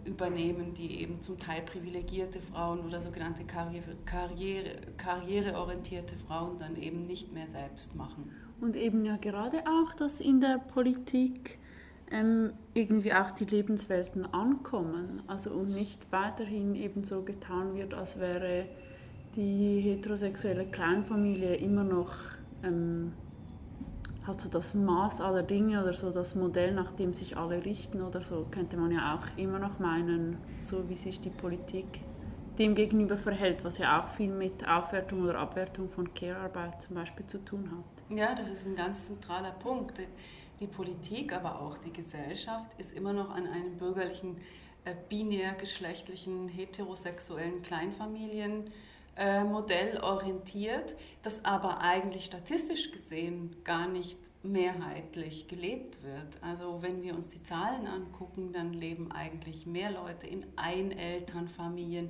übernehmen, 0.06 0.74
die 0.74 1.02
eben 1.02 1.22
zum 1.22 1.38
Teil 1.38 1.62
privilegierte 1.62 2.40
Frauen 2.40 2.80
oder 2.80 3.02
sogenannte 3.02 3.44
Karriere, 3.44 3.96
Karriere, 4.06 4.76
karriereorientierte 4.98 6.16
Frauen 6.28 6.58
dann 6.58 6.76
eben 6.76 7.06
nicht 7.06 7.34
mehr 7.34 7.48
selbst 7.48 7.96
machen. 7.96 8.32
Und 8.62 8.76
eben 8.76 9.06
ja 9.06 9.18
gerade 9.18 9.64
auch, 9.68 9.94
dass 9.94 10.20
in 10.20 10.42
der 10.42 10.60
Politik 10.60 11.60
ähm, 12.12 12.52
irgendwie 12.74 13.14
auch 13.14 13.32
die 13.32 13.46
Lebenswelten 13.46 14.26
ankommen. 14.34 15.22
Also 15.28 15.52
und 15.52 15.70
nicht 15.70 16.12
weiterhin 16.12 16.76
eben 16.76 17.04
so 17.04 17.22
getan 17.22 17.76
wird, 17.76 17.94
als 17.94 18.20
wäre 18.20 18.66
die 19.36 19.80
heterosexuelle 19.82 20.66
Kleinfamilie 20.66 21.56
immer 21.56 21.84
noch 21.84 22.14
ähm, 22.64 23.14
halt 24.30 24.42
so 24.42 24.50
das 24.50 24.74
Maß 24.74 25.22
aller 25.22 25.44
Dinge 25.44 25.84
oder 25.84 25.94
so 25.94 26.12
das 26.12 26.36
Modell, 26.36 26.74
nach 26.74 26.92
dem 26.92 27.14
sich 27.14 27.36
alle 27.38 27.66
richten 27.66 28.02
oder 28.02 28.22
so, 28.22 28.46
könnte 28.50 28.78
man 28.78 28.92
ja 28.92 29.16
auch 29.16 29.38
immer 29.38 29.60
noch 29.60 29.80
meinen, 29.80 30.38
so 30.58 30.88
wie 30.90 30.96
sich 30.96 31.20
die 31.20 31.30
Politik 31.30 31.86
dem 32.58 32.76
gegenüber 32.76 33.18
verhält, 33.18 33.64
was 33.64 33.78
ja 33.78 34.02
auch 34.02 34.10
viel 34.10 34.32
mit 34.32 34.68
Aufwertung 34.68 35.24
oder 35.24 35.40
Abwertung 35.40 35.90
von 35.90 36.14
Care-Arbeit 36.14 36.82
zum 36.82 36.96
Beispiel 36.96 37.26
zu 37.26 37.44
tun 37.44 37.72
hat. 37.72 38.18
Ja, 38.18 38.36
das 38.36 38.50
ist 38.50 38.66
ein 38.66 38.76
ganz 38.76 39.08
zentraler 39.08 39.52
Punkt 39.52 40.00
die 40.60 40.68
Politik, 40.68 41.34
aber 41.34 41.62
auch 41.62 41.78
die 41.78 41.94
Gesellschaft 41.94 42.78
ist 42.78 42.92
immer 42.92 43.14
noch 43.14 43.30
an 43.30 43.48
einem 43.48 43.78
bürgerlichen, 43.78 44.38
äh, 44.84 44.94
binär-geschlechtlichen, 45.08 46.50
heterosexuellen 46.50 47.62
Kleinfamilienmodell 47.62 48.74
äh, 49.20 50.00
orientiert, 50.02 50.96
das 51.22 51.44
aber 51.44 51.82
eigentlich 51.82 52.26
statistisch 52.26 52.92
gesehen 52.92 53.56
gar 53.64 53.88
nicht 53.88 54.18
mehrheitlich 54.44 55.48
gelebt 55.48 56.02
wird. 56.04 56.42
Also 56.42 56.82
wenn 56.82 57.04
wir 57.04 57.14
uns 57.14 57.28
die 57.28 57.44
Zahlen 57.44 57.86
angucken, 57.88 58.54
dann 58.54 58.74
leben 58.74 59.12
eigentlich 59.12 59.66
mehr 59.66 59.92
Leute 59.92 60.28
in 60.28 60.46
Einelternfamilien 60.56 62.10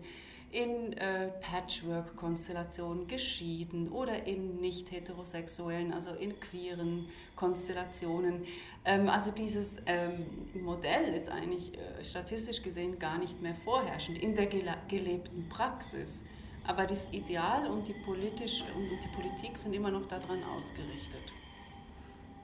in 0.51 0.93
äh, 0.93 1.29
Patchwork-Konstellationen 1.41 3.07
geschieden 3.07 3.89
oder 3.89 4.25
in 4.25 4.59
nicht 4.59 4.91
heterosexuellen, 4.91 5.93
also 5.93 6.11
in 6.15 6.39
queeren 6.39 7.07
Konstellationen. 7.35 8.45
Ähm, 8.83 9.09
also 9.09 9.29
dieses 9.29 9.75
ähm, 9.85 10.25
Modell 10.55 11.13
ist 11.13 11.29
eigentlich 11.29 11.77
äh, 11.77 12.03
statistisch 12.03 12.63
gesehen 12.63 12.97
gar 12.97 13.19
nicht 13.19 13.41
mehr 13.41 13.53
vorherrschend 13.53 14.17
in 14.17 14.35
der 14.35 14.47
gelebten 14.47 15.47
Praxis. 15.49 16.25
Aber 16.69 16.85
das 16.85 17.09
Ideal 17.11 17.65
und 17.65 17.87
die, 17.87 17.95
politisch, 18.05 18.63
und 18.75 18.89
die 18.91 19.07
Politik 19.07 19.57
sind 19.57 19.73
immer 19.73 19.89
noch 19.89 20.05
daran 20.05 20.43
ausgerichtet. 20.55 21.33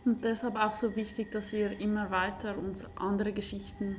Und 0.04 0.26
deshalb 0.26 0.56
auch 0.56 0.74
so 0.74 0.96
wichtig, 0.96 1.32
dass 1.32 1.54
wir 1.54 1.80
immer 1.80 2.10
weiter 2.10 2.58
uns 2.58 2.84
andere 2.96 3.34
Geschichten 3.34 3.98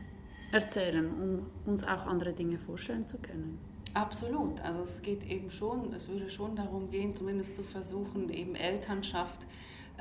erzählen, 0.51 1.07
um 1.07 1.71
uns 1.71 1.85
auch 1.85 2.07
andere 2.07 2.33
Dinge 2.33 2.59
vorstellen 2.59 3.07
zu 3.07 3.19
können. 3.19 3.61
Absolut. 3.95 4.61
Also 4.63 4.81
es 4.83 5.01
geht 5.01 5.25
eben 5.31 5.49
schon, 5.49 5.93
es 5.93 6.09
würde 6.09 6.29
schon 6.29 6.57
darum 6.57 6.91
gehen, 6.91 7.15
zumindest 7.15 7.55
zu 7.55 7.63
versuchen, 7.63 8.29
eben 8.29 8.57
Elternschaft 8.57 9.45
äh, 9.45 9.47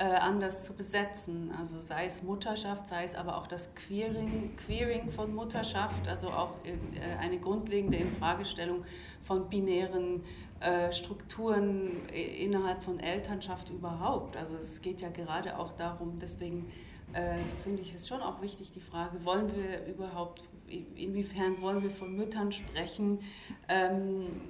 anders 0.04 0.66
zu 0.66 0.74
besetzen. 0.74 1.52
Also 1.58 1.80
sei 1.80 2.06
es 2.06 2.22
Mutterschaft, 2.22 2.88
sei 2.90 3.04
es 3.04 3.16
aber 3.16 3.38
auch 3.38 3.48
das 3.48 3.74
Queering, 3.76 4.56
Queering 4.58 5.12
von 5.12 5.34
Mutterschaft, 5.34 6.08
also 6.08 6.30
auch 6.30 6.52
äh, 6.66 7.16
eine 7.20 7.40
grundlegende 7.40 7.98
Infragestellung 7.98 8.84
von 9.24 9.48
binären 9.50 10.24
äh, 10.60 10.92
Strukturen 10.92 12.10
innerhalb 12.10 12.84
von 12.84 13.00
Elternschaft 13.00 13.70
überhaupt. 13.70 14.36
Also 14.36 14.58
es 14.58 14.82
geht 14.82 15.02
ja 15.02 15.10
gerade 15.10 15.58
auch 15.58 15.74
darum, 15.74 16.20
deswegen 16.20 16.72
äh, 17.14 17.38
finde 17.64 17.82
ich 17.82 17.96
es 17.96 18.08
schon 18.08 18.22
auch 18.22 18.42
wichtig, 18.42 18.72
die 18.72 18.82
Frage, 18.82 19.24
wollen 19.24 19.50
wir 19.56 19.86
überhaupt 19.86 20.42
inwiefern 20.68 21.62
wollen 21.62 21.84
wir 21.84 21.92
von 21.92 22.16
Müttern 22.16 22.52
sprechen? 22.52 23.20
Ähm, 23.68 24.42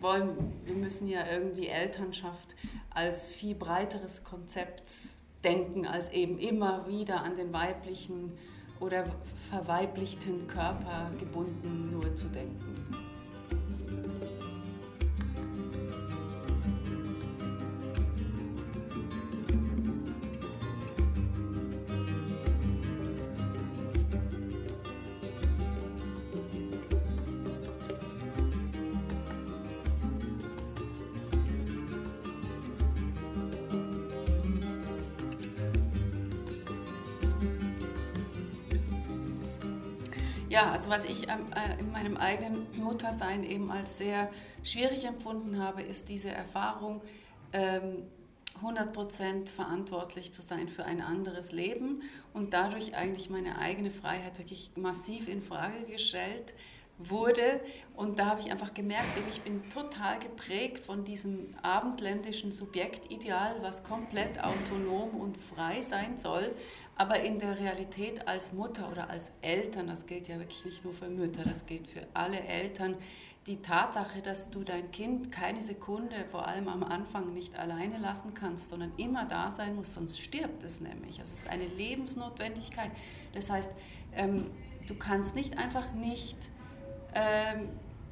wollen, 0.00 0.52
wir 0.62 0.74
müssen 0.74 1.08
ja 1.08 1.20
irgendwie 1.30 1.68
Elternschaft 1.68 2.54
als 2.96 3.32
viel 3.34 3.54
breiteres 3.54 4.24
Konzept 4.24 4.90
denken, 5.44 5.86
als 5.86 6.08
eben 6.10 6.38
immer 6.38 6.88
wieder 6.88 7.22
an 7.22 7.36
den 7.36 7.52
weiblichen 7.52 8.32
oder 8.80 9.04
verweiblichten 9.50 10.48
Körper 10.48 11.10
gebunden 11.18 11.90
nur 11.92 12.14
zu 12.14 12.26
denken. 12.28 12.86
Also 40.86 40.90
was 40.90 41.04
ich 41.04 41.28
ähm, 41.28 41.46
äh, 41.52 41.80
in 41.80 41.90
meinem 41.90 42.16
eigenen 42.16 42.66
Muttersein 42.76 43.42
eben 43.44 43.70
als 43.70 43.98
sehr 43.98 44.30
schwierig 44.62 45.04
empfunden 45.04 45.60
habe, 45.60 45.82
ist 45.82 46.08
diese 46.08 46.30
Erfahrung, 46.30 47.02
ähm, 47.52 48.04
100% 48.62 49.48
verantwortlich 49.48 50.32
zu 50.32 50.42
sein 50.42 50.68
für 50.68 50.84
ein 50.84 51.02
anderes 51.02 51.52
Leben 51.52 52.02
und 52.32 52.54
dadurch 52.54 52.96
eigentlich 52.96 53.28
meine 53.28 53.58
eigene 53.58 53.90
Freiheit 53.90 54.38
wirklich 54.38 54.70
massiv 54.76 55.28
in 55.28 55.42
Frage 55.42 55.84
gestellt 55.84 56.54
wurde. 56.98 57.60
Und 57.94 58.18
da 58.18 58.26
habe 58.26 58.40
ich 58.40 58.50
einfach 58.50 58.72
gemerkt, 58.72 59.08
ich 59.28 59.42
bin 59.42 59.68
total 59.68 60.18
geprägt 60.18 60.84
von 60.84 61.04
diesem 61.04 61.54
abendländischen 61.62 62.52
Subjektideal, 62.52 63.56
was 63.60 63.82
komplett 63.82 64.42
autonom 64.42 65.10
und 65.20 65.36
frei 65.36 65.82
sein 65.82 66.16
soll. 66.16 66.54
Aber 66.98 67.20
in 67.20 67.38
der 67.38 67.58
Realität 67.58 68.26
als 68.26 68.52
Mutter 68.52 68.90
oder 68.90 69.10
als 69.10 69.30
Eltern, 69.42 69.86
das 69.86 70.06
gilt 70.06 70.28
ja 70.28 70.38
wirklich 70.38 70.64
nicht 70.64 70.82
nur 70.82 70.94
für 70.94 71.08
Mütter, 71.08 71.44
das 71.44 71.66
gilt 71.66 71.86
für 71.86 72.06
alle 72.14 72.40
Eltern, 72.40 72.96
die 73.46 73.62
Tatsache, 73.62 74.22
dass 74.22 74.50
du 74.50 74.64
dein 74.64 74.90
Kind 74.90 75.30
keine 75.30 75.62
Sekunde, 75.62 76.24
vor 76.30 76.48
allem 76.48 76.68
am 76.68 76.82
Anfang, 76.82 77.32
nicht 77.32 77.56
alleine 77.56 77.98
lassen 77.98 78.34
kannst, 78.34 78.70
sondern 78.70 78.92
immer 78.96 79.24
da 79.26 79.50
sein 79.50 79.76
muss, 79.76 79.94
sonst 79.94 80.18
stirbt 80.20 80.64
es 80.64 80.80
nämlich. 80.80 81.20
Es 81.20 81.32
ist 81.32 81.48
eine 81.48 81.66
Lebensnotwendigkeit. 81.66 82.90
Das 83.34 83.50
heißt, 83.50 83.70
ähm, 84.14 84.50
du 84.88 84.96
kannst 84.96 85.36
nicht 85.36 85.58
einfach 85.58 85.92
nicht 85.92 86.50
ähm, 87.14 87.68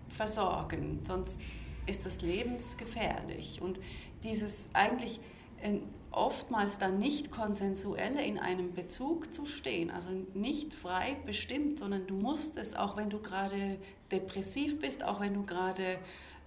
versorgen, 0.09 1.01
sonst 1.05 1.40
ist 1.87 2.07
das 2.07 2.20
lebensgefährlich. 2.20 3.61
Und 3.61 3.81
dieses 4.23 4.69
eigentlich 4.73 5.21
äh, 5.63 5.79
oftmals 6.17 6.79
dann 6.79 6.98
nicht 6.98 7.31
konsensuelle 7.31 8.25
in 8.25 8.38
einem 8.38 8.73
Bezug 8.73 9.33
zu 9.33 9.46
stehen, 9.46 9.90
also 9.90 10.10
nicht 10.35 10.75
frei 10.75 11.17
bestimmt, 11.27 11.79
sondern 11.79 12.06
du 12.06 12.15
musst 12.15 12.56
es, 12.56 12.75
auch 12.75 12.96
wenn 12.96 13.10
du 13.10 13.21
gerade 13.21 13.79
depressiv 14.10 14.81
bist, 14.81 15.04
auch 15.04 15.21
wenn 15.21 15.35
du 15.35 15.44
gerade 15.44 15.98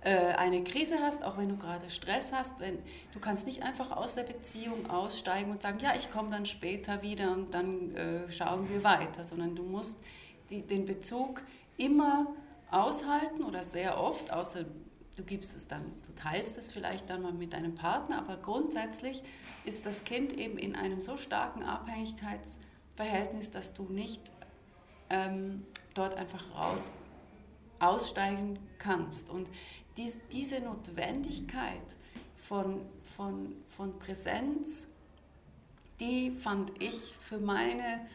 äh, 0.01 0.33
eine 0.35 0.63
Krise 0.63 0.99
hast, 1.01 1.23
auch 1.23 1.37
wenn 1.37 1.49
du 1.49 1.57
gerade 1.57 1.89
Stress 1.89 2.31
hast, 2.31 2.59
wenn 2.59 2.77
du 3.11 3.19
kannst 3.19 3.45
nicht 3.45 3.63
einfach 3.63 3.91
aus 3.91 4.15
der 4.15 4.23
Beziehung 4.23 4.89
aussteigen 4.89 5.51
und 5.51 5.61
sagen, 5.61 5.79
ja, 5.79 5.95
ich 5.95 6.11
komme 6.11 6.29
dann 6.29 6.45
später 6.45 7.01
wieder 7.01 7.31
und 7.31 7.53
dann 7.53 7.95
äh, 7.95 8.31
schauen 8.31 8.69
wir 8.69 8.83
weiter, 8.83 9.23
sondern 9.23 9.55
du 9.55 9.63
musst 9.63 9.99
die, 10.49 10.61
den 10.61 10.85
Bezug 10.85 11.43
immer 11.77 12.27
aushalten 12.69 13.43
oder 13.43 13.63
sehr 13.63 13.99
oft, 13.99 14.31
außer 14.31 14.65
du 15.17 15.23
gibst 15.23 15.55
es 15.55 15.67
dann, 15.67 15.83
du 16.05 16.13
teilst 16.15 16.57
es 16.57 16.71
vielleicht 16.71 17.09
dann 17.09 17.23
mal 17.23 17.33
mit 17.33 17.53
deinem 17.53 17.75
Partner, 17.75 18.19
aber 18.19 18.37
grundsätzlich 18.37 19.23
ist 19.65 19.85
das 19.85 20.03
Kind 20.03 20.31
eben 20.31 20.57
in 20.57 20.75
einem 20.75 21.01
so 21.01 21.17
starken 21.17 21.63
Abhängigkeitsverhältnis, 21.63 23.51
dass 23.51 23.73
du 23.73 23.83
nicht 23.83 24.31
ähm, 25.09 25.65
dort 25.93 26.15
einfach 26.15 26.55
raus 26.55 26.91
aussteigen 27.79 28.57
kannst. 28.79 29.29
Und 29.29 29.49
dies, 29.97 30.15
diese 30.31 30.61
Notwendigkeit 30.61 31.95
von, 32.37 32.81
von, 33.15 33.55
von 33.69 33.99
Präsenz, 33.99 34.87
die 35.99 36.31
fand 36.31 36.71
ich 36.81 37.15
für 37.19 37.39
meine 37.39 38.07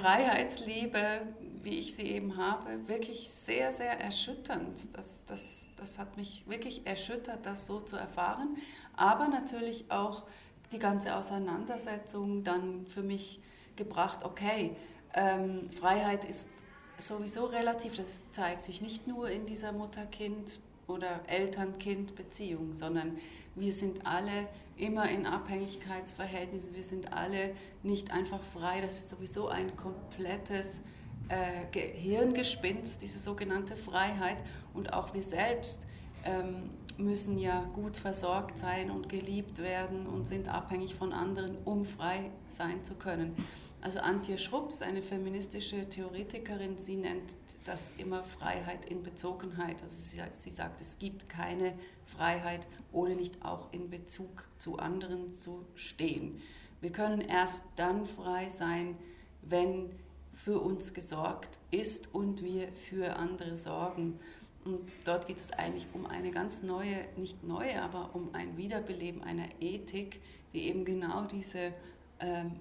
Freiheitsliebe, 0.00 1.22
wie 1.62 1.78
ich 1.78 1.94
sie 1.94 2.06
eben 2.06 2.36
habe, 2.36 2.88
wirklich 2.88 3.30
sehr, 3.30 3.72
sehr 3.72 4.00
erschütternd. 4.00 4.96
Das, 4.96 5.24
das, 5.26 5.68
das 5.76 5.98
hat 5.98 6.16
mich 6.16 6.44
wirklich 6.46 6.86
erschüttert, 6.86 7.44
das 7.44 7.66
so 7.66 7.80
zu 7.80 7.96
erfahren. 7.96 8.56
Aber 8.96 9.28
natürlich 9.28 9.90
auch 9.90 10.24
die 10.72 10.78
ganze 10.78 11.16
Auseinandersetzung 11.16 12.44
dann 12.44 12.86
für 12.86 13.02
mich 13.02 13.40
gebracht, 13.76 14.24
okay, 14.24 14.76
ähm, 15.14 15.70
Freiheit 15.70 16.24
ist 16.24 16.48
sowieso 16.98 17.46
relativ, 17.46 17.96
das 17.96 18.30
zeigt 18.32 18.64
sich 18.64 18.80
nicht 18.80 19.06
nur 19.06 19.28
in 19.28 19.46
dieser 19.46 19.72
Mutter-Kind- 19.72 20.60
oder 20.92 21.20
Eltern-Kind-Beziehung, 21.26 22.76
sondern 22.76 23.18
wir 23.54 23.72
sind 23.72 24.06
alle 24.06 24.48
immer 24.76 25.08
in 25.08 25.26
Abhängigkeitsverhältnissen, 25.26 26.74
wir 26.74 26.82
sind 26.82 27.12
alle 27.12 27.54
nicht 27.82 28.10
einfach 28.10 28.42
frei, 28.42 28.80
das 28.80 28.94
ist 28.94 29.10
sowieso 29.10 29.48
ein 29.48 29.76
komplettes 29.76 30.80
äh, 31.28 31.66
Gehirngespinst, 31.72 33.02
diese 33.02 33.18
sogenannte 33.18 33.76
Freiheit. 33.76 34.38
Und 34.74 34.92
auch 34.92 35.14
wir 35.14 35.22
selbst 35.22 35.86
ähm, 36.24 36.70
müssen 36.98 37.38
ja 37.38 37.64
gut 37.72 37.96
versorgt 37.96 38.58
sein 38.58 38.90
und 38.90 39.08
geliebt 39.08 39.58
werden 39.58 40.06
und 40.06 40.26
sind 40.26 40.48
abhängig 40.48 40.94
von 40.94 41.12
anderen, 41.12 41.56
um 41.64 41.84
frei 41.84 42.30
sein 42.48 42.84
zu 42.84 42.94
können. 42.94 43.34
Also 43.80 44.00
Antje 44.00 44.38
Schrups, 44.38 44.82
eine 44.82 45.02
feministische 45.02 45.88
Theoretikerin, 45.88 46.78
sie 46.78 46.96
nennt 46.96 47.34
das 47.64 47.92
immer 47.98 48.24
Freiheit 48.24 48.86
in 48.86 49.02
Bezogenheit. 49.02 49.82
Also 49.82 49.96
sie, 50.00 50.22
sie 50.36 50.50
sagt, 50.50 50.80
es 50.80 50.98
gibt 50.98 51.28
keine 51.28 51.74
Freiheit, 52.04 52.66
ohne 52.92 53.16
nicht 53.16 53.44
auch 53.44 53.72
in 53.72 53.90
Bezug 53.90 54.46
zu 54.56 54.78
anderen 54.78 55.32
zu 55.32 55.64
stehen. 55.74 56.40
Wir 56.80 56.90
können 56.90 57.20
erst 57.20 57.64
dann 57.76 58.06
frei 58.06 58.48
sein, 58.48 58.96
wenn 59.42 59.90
für 60.34 60.60
uns 60.60 60.94
gesorgt 60.94 61.58
ist 61.70 62.12
und 62.14 62.42
wir 62.42 62.68
für 62.72 63.16
andere 63.16 63.56
sorgen. 63.56 64.18
Und 64.64 64.80
dort 65.04 65.26
geht 65.26 65.38
es 65.38 65.50
eigentlich 65.52 65.88
um 65.92 66.06
eine 66.06 66.30
ganz 66.30 66.62
neue, 66.62 66.96
nicht 67.16 67.42
neue, 67.42 67.82
aber 67.82 68.10
um 68.14 68.32
ein 68.32 68.56
Wiederbeleben 68.56 69.22
einer 69.22 69.48
Ethik, 69.60 70.20
die 70.52 70.68
eben 70.68 70.84
genau 70.84 71.24
diese 71.24 71.72
ähm, 72.20 72.52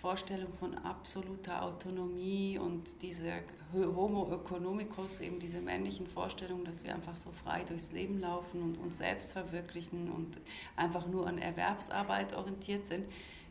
Vorstellung 0.00 0.52
von 0.54 0.74
absoluter 0.78 1.62
Autonomie 1.62 2.58
und 2.58 3.02
diese 3.02 3.42
Homo 3.72 4.32
economicus, 4.32 5.20
eben 5.20 5.38
diese 5.40 5.60
männlichen 5.60 6.06
Vorstellungen, 6.06 6.64
dass 6.64 6.84
wir 6.84 6.94
einfach 6.94 7.16
so 7.16 7.30
frei 7.32 7.64
durchs 7.64 7.92
Leben 7.92 8.20
laufen 8.20 8.62
und 8.62 8.78
uns 8.78 8.98
selbst 8.98 9.32
verwirklichen 9.32 10.10
und 10.10 10.38
einfach 10.76 11.06
nur 11.06 11.26
an 11.26 11.38
Erwerbsarbeit 11.38 12.34
orientiert 12.34 12.86
sind, 12.86 13.04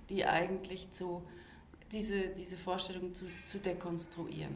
die 0.09 0.25
eigentlich 0.25 0.91
zu, 0.91 1.21
diese, 1.91 2.29
diese 2.29 2.57
Vorstellung 2.57 3.13
zu, 3.13 3.25
zu 3.45 3.59
dekonstruieren. 3.59 4.55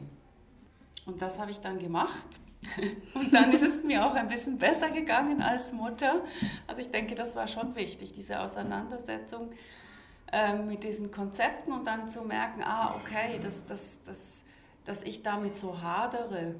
Und 1.06 1.22
das 1.22 1.38
habe 1.38 1.50
ich 1.50 1.60
dann 1.60 1.78
gemacht 1.78 2.40
Und 3.14 3.32
dann 3.32 3.52
ist 3.52 3.62
es 3.62 3.84
mir 3.84 4.04
auch 4.04 4.14
ein 4.14 4.28
bisschen 4.28 4.58
besser 4.58 4.90
gegangen 4.90 5.42
als 5.42 5.72
Mutter. 5.72 6.22
Also 6.66 6.82
ich 6.82 6.90
denke, 6.90 7.14
das 7.14 7.36
war 7.36 7.48
schon 7.48 7.74
wichtig, 7.76 8.12
diese 8.12 8.40
Auseinandersetzung 8.40 9.50
ähm, 10.32 10.66
mit 10.66 10.84
diesen 10.84 11.10
Konzepten 11.10 11.72
und 11.72 11.86
dann 11.86 12.10
zu 12.10 12.22
merken, 12.22 12.62
ah, 12.62 12.96
okay, 12.96 13.38
dass, 13.42 13.64
dass, 13.66 14.02
dass, 14.04 14.44
dass 14.84 15.02
ich 15.02 15.22
damit 15.22 15.56
so 15.56 15.80
hadere. 15.80 16.56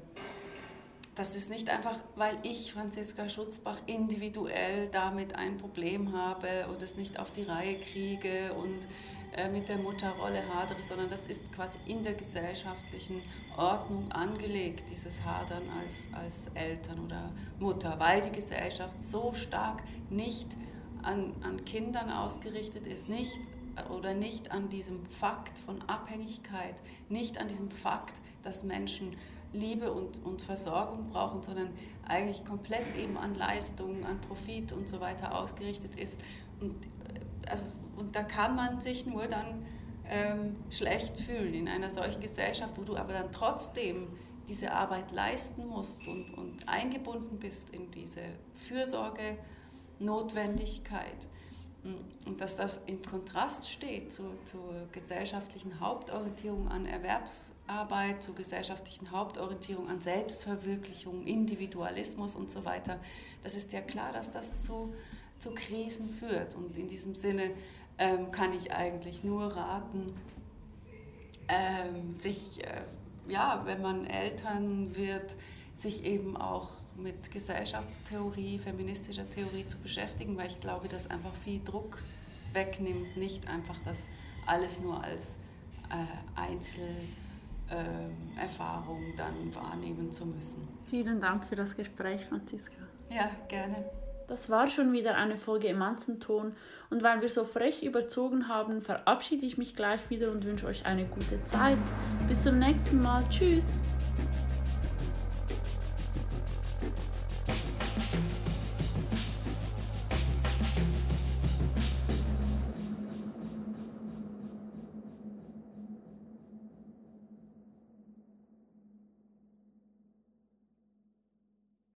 Das 1.15 1.35
ist 1.35 1.49
nicht 1.49 1.69
einfach, 1.69 1.97
weil 2.15 2.37
ich, 2.43 2.73
Franziska 2.73 3.29
Schutzbach, 3.29 3.79
individuell 3.85 4.89
damit 4.91 5.35
ein 5.35 5.57
Problem 5.57 6.11
habe 6.13 6.67
und 6.67 6.81
es 6.81 6.95
nicht 6.95 7.19
auf 7.19 7.31
die 7.31 7.43
Reihe 7.43 7.79
kriege 7.79 8.53
und 8.53 8.85
äh, 8.85 9.14
mit 9.51 9.67
der 9.67 9.77
Mutterrolle 9.77 10.41
hadere, 10.53 10.81
sondern 10.81 11.09
das 11.09 11.25
ist 11.27 11.51
quasi 11.51 11.77
in 11.85 12.03
der 12.03 12.13
gesellschaftlichen 12.13 13.21
Ordnung 13.57 14.11
angelegt, 14.11 14.85
dieses 14.89 15.23
Hadern 15.23 15.63
als, 15.81 16.07
als 16.13 16.47
Eltern 16.53 17.05
oder 17.05 17.31
Mutter, 17.59 17.99
weil 17.99 18.21
die 18.21 18.31
Gesellschaft 18.31 19.01
so 19.01 19.33
stark 19.33 19.83
nicht 20.09 20.47
an, 21.03 21.33
an 21.41 21.63
Kindern 21.65 22.11
ausgerichtet 22.11 22.87
ist, 22.87 23.09
nicht 23.09 23.39
oder 23.89 24.13
nicht 24.13 24.51
an 24.51 24.69
diesem 24.69 25.05
Fakt 25.07 25.59
von 25.59 25.81
Abhängigkeit, 25.87 26.75
nicht 27.09 27.37
an 27.37 27.47
diesem 27.47 27.69
Fakt, 27.69 28.13
dass 28.43 28.63
Menschen 28.63 29.17
Liebe 29.51 29.91
und, 29.91 30.23
und 30.23 30.41
Versorgung 30.41 31.09
brauchen, 31.09 31.41
sondern 31.41 31.69
eigentlich 32.07 32.43
komplett 32.45 32.95
eben 32.97 33.17
an 33.17 33.35
Leistung, 33.35 34.05
an 34.05 34.19
Profit 34.21 34.71
und 34.71 34.87
so 34.87 34.99
weiter 34.99 35.37
ausgerichtet 35.37 35.95
ist. 35.95 36.17
Und, 36.59 36.71
äh, 36.83 37.49
also 37.49 37.65
und 37.97 38.15
da 38.15 38.23
kann 38.23 38.55
man 38.55 38.81
sich 38.81 39.05
nur 39.05 39.27
dann 39.27 39.65
ähm, 40.09 40.55
schlecht 40.69 41.19
fühlen 41.19 41.53
in 41.53 41.67
einer 41.67 41.89
solchen 41.89 42.21
Gesellschaft, 42.21 42.77
wo 42.77 42.83
du 42.83 42.95
aber 42.95 43.13
dann 43.13 43.31
trotzdem 43.31 44.07
diese 44.47 44.71
Arbeit 44.71 45.11
leisten 45.11 45.67
musst 45.67 46.07
und, 46.07 46.31
und 46.37 46.67
eingebunden 46.67 47.39
bist 47.39 47.71
in 47.71 47.89
diese 47.91 48.21
Fürsorge, 48.67 49.37
Notwendigkeit. 49.99 51.27
Und 52.25 52.41
dass 52.41 52.55
das 52.55 52.81
in 52.87 52.99
Kontrast 53.03 53.69
steht 53.69 54.11
zu, 54.11 54.23
zur 54.43 54.87
gesellschaftlichen 54.91 55.79
Hauptorientierung 55.79 56.67
an 56.67 56.87
Erwerbsarbeit, 56.87 58.23
zur 58.23 58.33
gesellschaftlichen 58.33 59.11
Hauptorientierung 59.11 59.87
an 59.87 60.01
Selbstverwirklichung, 60.01 61.27
Individualismus 61.27 62.35
und 62.35 62.49
so 62.49 62.65
weiter, 62.65 62.99
das 63.43 63.53
ist 63.53 63.71
ja 63.71 63.81
klar, 63.81 64.11
dass 64.13 64.31
das 64.31 64.63
zu, 64.63 64.95
zu 65.37 65.51
Krisen 65.53 66.09
führt. 66.09 66.55
Und 66.55 66.75
in 66.75 66.87
diesem 66.87 67.13
Sinne 67.13 67.51
ähm, 67.97 68.31
kann 68.31 68.53
ich 68.53 68.73
eigentlich 68.73 69.23
nur 69.23 69.55
raten, 69.55 70.13
ähm, 71.47 72.17
sich, 72.17 72.63
äh, 72.63 72.81
ja, 73.27 73.61
wenn 73.65 73.81
man 73.81 74.05
Eltern 74.05 74.95
wird, 74.95 75.35
sich 75.75 76.05
eben 76.05 76.37
auch 76.37 76.69
mit 76.97 77.31
Gesellschaftstheorie, 77.31 78.59
feministischer 78.59 79.27
Theorie 79.29 79.67
zu 79.67 79.77
beschäftigen, 79.77 80.37
weil 80.37 80.47
ich 80.47 80.59
glaube, 80.59 80.87
dass 80.87 81.09
einfach 81.09 81.33
viel 81.35 81.61
Druck 81.63 82.01
wegnimmt, 82.53 83.17
nicht 83.17 83.47
einfach 83.47 83.77
das 83.83 83.99
alles 84.45 84.79
nur 84.79 85.03
als 85.03 85.37
äh, 85.89 85.95
Einzelerfahrung 86.35 89.03
ähm, 89.03 89.13
dann 89.17 89.55
wahrnehmen 89.55 90.11
zu 90.11 90.25
müssen. 90.25 90.67
Vielen 90.89 91.19
Dank 91.19 91.45
für 91.45 91.55
das 91.55 91.75
Gespräch, 91.75 92.25
Franziska. 92.25 92.71
Ja, 93.09 93.29
gerne. 93.47 93.85
Das 94.27 94.49
war 94.49 94.69
schon 94.69 94.91
wieder 94.91 95.15
eine 95.15 95.37
Folge 95.37 95.67
im 95.67 95.77
Manzenton 95.77 96.51
und 96.89 97.03
weil 97.03 97.21
wir 97.21 97.29
so 97.29 97.45
frech 97.45 97.83
überzogen 97.83 98.47
haben, 98.47 98.81
verabschiede 98.81 99.45
ich 99.45 99.57
mich 99.57 99.75
gleich 99.75 100.09
wieder 100.09 100.31
und 100.31 100.45
wünsche 100.45 100.65
euch 100.65 100.85
eine 100.85 101.05
gute 101.05 101.43
Zeit. 101.43 101.77
Bis 102.27 102.41
zum 102.41 102.57
nächsten 102.57 103.01
Mal. 103.01 103.23
Tschüss. 103.29 103.81